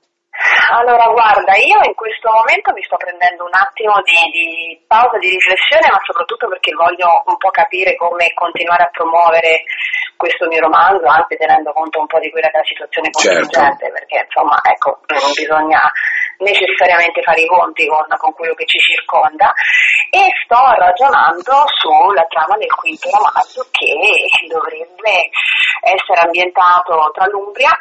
Allora, 0.73 1.07
guarda, 1.09 1.55
io 1.57 1.81
in 1.85 1.95
questo 1.95 2.31
momento 2.31 2.73
mi 2.73 2.83
sto 2.83 2.97
prendendo 2.97 3.45
un 3.45 3.57
attimo 3.57 4.01
di, 4.05 4.19
di, 4.31 4.81
pausa, 4.87 5.17
di 5.19 5.31
riflessione, 5.31 5.89
ma 5.91 6.01
soprattutto 6.05 6.49
perché 6.49 6.73
voglio 6.73 7.23
un 7.27 7.37
po' 7.37 7.51
capire 7.51 7.97
come 7.97 8.33
continuare 8.35 8.85
a 8.85 8.93
promuovere 8.93 9.65
questo 10.17 10.47
mio 10.47 10.61
romanzo, 10.61 11.07
anche 11.07 11.37
tenendo 11.37 11.73
conto 11.73 12.01
un 12.01 12.07
po' 12.07 12.19
di 12.21 12.31
quella 12.31 12.49
che 12.49 12.57
è 12.57 12.61
la 12.61 12.73
situazione 12.73 13.11
contingente, 13.11 13.57
certo. 13.57 13.93
perché 13.93 14.17
insomma, 14.25 14.57
ecco, 14.63 15.01
non 15.09 15.33
bisogna 15.33 15.81
necessariamente 16.39 17.23
fare 17.23 17.41
i 17.41 17.47
conti 17.47 17.87
con, 17.87 18.05
con, 18.19 18.33
quello 18.35 18.55
che 18.55 18.67
ci 18.67 18.79
circonda 18.79 19.53
e 20.11 20.29
sto 20.45 20.61
ragionando 20.77 21.65
sulla 21.79 22.27
trama 22.29 22.57
del 22.57 22.73
quinto 22.75 23.09
romanzo 23.11 23.67
che 23.71 23.95
dovrebbe 24.49 25.31
essere 25.81 26.21
ambientato 26.21 27.11
tra 27.13 27.27
l'Umbria, 27.27 27.73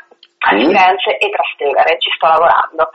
mm. 0.52 0.68
Firenze 0.68 1.10
e 1.16 1.30
Trastevere, 1.30 2.00
ci 2.00 2.12
sto 2.12 2.28
lavorando. 2.28 2.90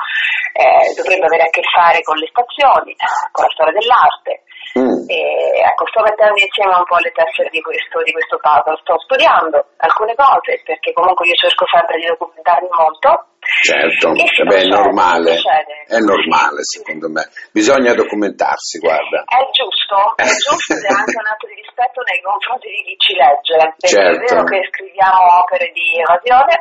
Eh, 0.52 0.92
dovrebbe 0.96 1.26
avere 1.26 1.48
a 1.48 1.50
che 1.50 1.62
fare 1.64 2.02
con 2.02 2.16
le 2.18 2.28
stazioni, 2.28 2.92
con 3.32 3.44
la 3.44 3.52
storia 3.54 3.72
dell'arte, 3.72 4.42
Mm. 4.76 5.08
E, 5.08 5.64
ecco, 5.64 5.88
sto 5.88 6.04
mettendo 6.04 6.36
insieme 6.36 6.76
un 6.76 6.84
po' 6.84 7.00
le 7.00 7.08
tessere 7.16 7.48
di 7.48 7.62
questo, 7.62 8.02
di 8.04 8.12
questo 8.12 8.36
puzzle. 8.36 8.76
Sto 8.84 9.00
studiando 9.00 9.56
alcune 9.80 10.12
cose 10.12 10.60
perché 10.60 10.92
comunque 10.92 11.24
io 11.24 11.34
cerco 11.40 11.64
sempre 11.72 11.96
di 11.96 12.04
documentarmi 12.04 12.68
molto. 12.68 13.32
Certo, 13.38 14.12
beh, 14.12 14.60
è 14.60 14.68
normale, 14.68 15.40
è 15.88 15.98
normale 16.04 16.60
secondo 16.68 17.08
me. 17.08 17.24
Bisogna 17.50 17.94
documentarsi, 17.94 18.76
guarda. 18.78 19.24
È 19.24 19.40
giusto, 19.56 19.96
è 20.20 20.28
giusto 20.36 20.76
ed 20.76 20.84
è 20.84 20.92
anche 20.92 21.16
un 21.16 21.28
atto 21.32 21.46
di 21.48 21.56
rispetto 21.56 22.04
nei 22.04 22.20
confronti 22.20 22.68
di 22.68 22.82
chi 22.84 22.94
ci 22.98 23.12
legge. 23.16 23.56
Perché 23.56 23.88
certo. 23.88 24.20
è 24.20 24.26
vero 24.28 24.42
che 24.44 24.68
scriviamo 24.68 25.22
opere 25.48 25.72
di 25.72 25.96
evasione, 25.96 26.54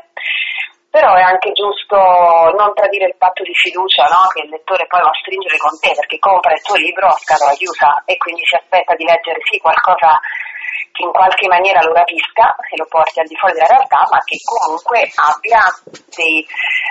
però 0.89 1.13
è 1.15 1.21
anche 1.21 1.51
giusto 1.51 1.95
non 1.95 2.73
tradire 2.73 3.07
il 3.07 3.15
patto 3.17 3.43
di 3.43 3.53
fiducia 3.53 4.03
no? 4.07 4.27
che 4.33 4.43
il 4.43 4.49
lettore 4.49 4.87
poi 4.87 5.01
va 5.01 5.09
a 5.09 5.19
stringere 5.21 5.57
con 5.57 5.77
te 5.79 5.91
perché 5.93 6.17
compra 6.19 6.53
il 6.53 6.61
tuo 6.61 6.75
libro 6.75 7.07
a 7.07 7.19
scatola 7.19 7.51
chiusa 7.53 8.03
e 8.05 8.17
quindi 8.17 8.41
si 8.45 8.55
aspetta 8.55 8.95
di 8.95 9.03
leggere 9.03 9.39
sì 9.43 9.59
qualcosa 9.59 10.19
che 10.91 11.03
in 11.03 11.11
qualche 11.11 11.47
maniera 11.47 11.81
lo 11.81 11.93
rapisca 11.93 12.55
e 12.69 12.77
lo 12.77 12.85
porti 12.89 13.19
al 13.19 13.27
di 13.27 13.35
fuori 13.35 13.53
della 13.53 13.67
realtà 13.67 14.07
ma 14.09 14.19
che 14.23 14.37
comunque 14.43 15.09
abbia 15.15 15.63
dei, 16.15 16.45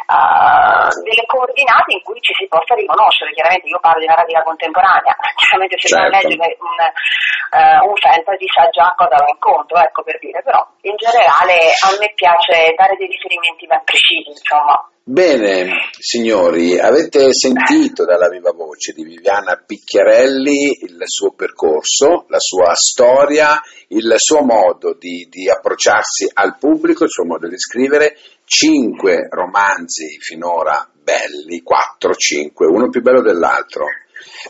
uh, 0.06 0.88
delle 1.02 1.26
coordinate 1.26 1.92
in 1.94 2.02
cui 2.02 2.20
ci 2.20 2.34
si 2.34 2.46
possa 2.46 2.74
riconoscere 2.74 3.32
chiaramente 3.32 3.68
io 3.68 3.80
parlo 3.80 4.00
di 4.00 4.06
narrativa 4.06 4.42
contemporanea 4.42 5.14
chiaramente 5.36 5.78
se 5.78 5.88
certo. 5.88 6.02
non 6.02 6.10
legge 6.10 6.56
un, 6.60 6.78
uh, 6.80 7.88
un 7.88 7.96
fantasy 7.96 8.46
sa 8.48 8.68
già 8.70 8.92
cosa 8.96 9.16
va 9.16 9.28
incontro 9.28 9.78
ecco 9.78 10.02
per 10.02 10.18
dire 10.18 10.42
però 10.42 10.64
in 10.82 10.96
generale 10.96 11.54
a 11.82 11.90
me 11.98 12.12
piace 12.14 12.74
dare 12.76 12.96
dei 12.96 13.08
riferimenti 13.08 13.66
ben 13.66 13.82
precisi, 13.84 14.30
insomma. 14.30 14.78
Bene, 15.08 15.68
signori, 16.00 16.80
avete 16.80 17.32
sentito 17.32 18.04
dalla 18.04 18.28
viva 18.28 18.50
voce 18.50 18.92
di 18.92 19.04
Viviana 19.04 19.54
Picchiarelli 19.54 20.78
il 20.82 21.00
suo 21.04 21.30
percorso, 21.30 22.26
la 22.28 22.40
sua 22.40 22.74
storia, 22.74 23.62
il 23.90 24.12
suo 24.16 24.42
modo 24.42 24.96
di, 24.98 25.28
di 25.30 25.48
approcciarsi 25.48 26.28
al 26.32 26.58
pubblico, 26.58 27.04
il 27.04 27.10
suo 27.10 27.24
modo 27.24 27.46
di 27.46 27.56
scrivere, 27.56 28.16
cinque 28.42 29.28
romanzi 29.30 30.18
finora 30.18 30.90
belli, 30.92 31.62
quattro, 31.62 32.12
cinque, 32.16 32.66
uno 32.66 32.88
più 32.88 33.00
bello 33.00 33.22
dell'altro. 33.22 33.84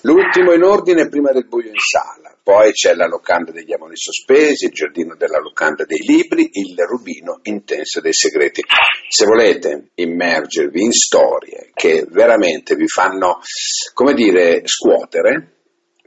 L'ultimo 0.05 0.55
in 0.55 0.62
ordine 0.62 1.11
prima 1.11 1.33
del 1.33 1.47
buio 1.47 1.69
in 1.69 1.77
sala, 1.77 2.35
poi 2.47 2.71
c'è 2.71 2.95
la 2.95 3.09
locanda 3.09 3.51
degli 3.51 3.73
amori 3.73 3.97
sospesi, 3.97 4.67
il 4.67 4.71
giardino 4.71 5.17
della 5.17 5.41
locanda 5.41 5.85
dei 5.85 5.99
libri, 5.99 6.49
il 6.53 6.77
rubino 6.89 7.41
intenso 7.43 8.01
dei 8.01 8.13
segreti. 8.13 8.63
Se 9.09 9.25
volete 9.27 9.89
immergervi 9.95 10.81
in 10.81 10.93
storie 10.93 11.73
che 11.75 12.07
veramente 12.09 12.77
vi 12.77 12.87
fanno, 12.87 13.41
come 13.93 14.15
dire, 14.15 14.63
scuotere, 14.65 15.55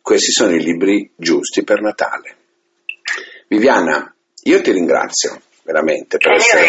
questi 0.01 0.31
sono 0.31 0.55
i 0.55 0.63
libri 0.63 1.11
giusti 1.13 1.65
per 1.65 1.81
Natale. 1.81 2.37
Viviana, 3.49 4.15
io 4.43 4.61
ti 4.61 4.71
ringrazio 4.71 5.41
veramente 5.69 6.17
per 6.17 6.33
essere, 6.33 6.65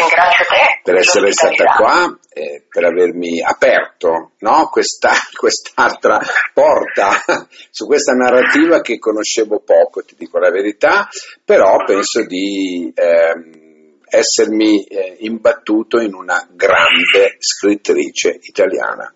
per 0.83 0.95
essere 0.97 1.33
stata 1.33 1.65
qua 1.75 2.19
e 2.31 2.65
per 2.69 2.85
avermi 2.85 3.41
aperto 3.41 4.33
no? 4.41 4.69
questa, 4.69 5.11
quest'altra 5.35 6.21
porta 6.53 7.09
su 7.71 7.87
questa 7.87 8.13
narrativa 8.13 8.83
che 8.83 8.99
conoscevo 8.99 9.61
poco, 9.61 10.05
ti 10.05 10.15
dico 10.19 10.39
la 10.39 10.51
verità, 10.51 11.09
però 11.43 11.83
penso 11.85 12.27
di 12.27 12.93
eh, 12.95 13.95
essermi 14.07 14.85
eh, 14.85 15.17
imbattuto 15.21 15.99
in 15.99 16.13
una 16.13 16.47
grande 16.51 17.37
scrittrice 17.39 18.39
italiana. 18.43 19.15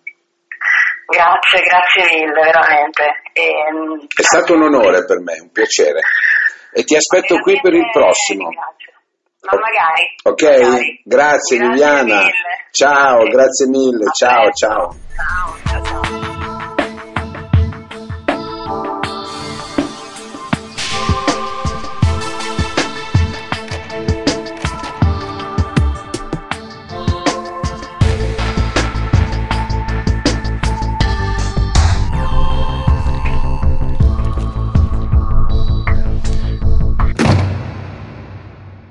Grazie, 1.05 1.59
grazie 1.61 2.17
mille, 2.17 2.41
veramente. 2.41 3.03
E, 3.33 3.51
È 4.07 4.23
stato 4.23 4.55
un 4.55 4.63
onore 4.63 5.05
per 5.05 5.19
me, 5.19 5.39
un 5.39 5.51
piacere. 5.51 6.01
E 6.73 6.83
ti 6.83 6.95
aspetto 6.95 7.37
qui 7.37 7.59
per 7.61 7.73
il 7.73 7.87
prossimo. 7.93 8.49
Grazie. 8.49 8.84
Ma 9.45 9.59
magari. 9.59 10.03
Ok, 10.23 10.41
magari. 10.41 11.01
grazie, 11.03 11.57
Grazie 11.57 11.59
Viviana. 11.59 12.03
mille. 12.03 12.31
Ciao, 12.71 13.23
Grazie. 13.29 13.67
mille. 13.67 14.05
Ciao, 14.17 14.51
ciao. 14.51 14.95
Ciao, 15.15 15.81
ciao, 15.81 16.03
ciao. 16.03 16.24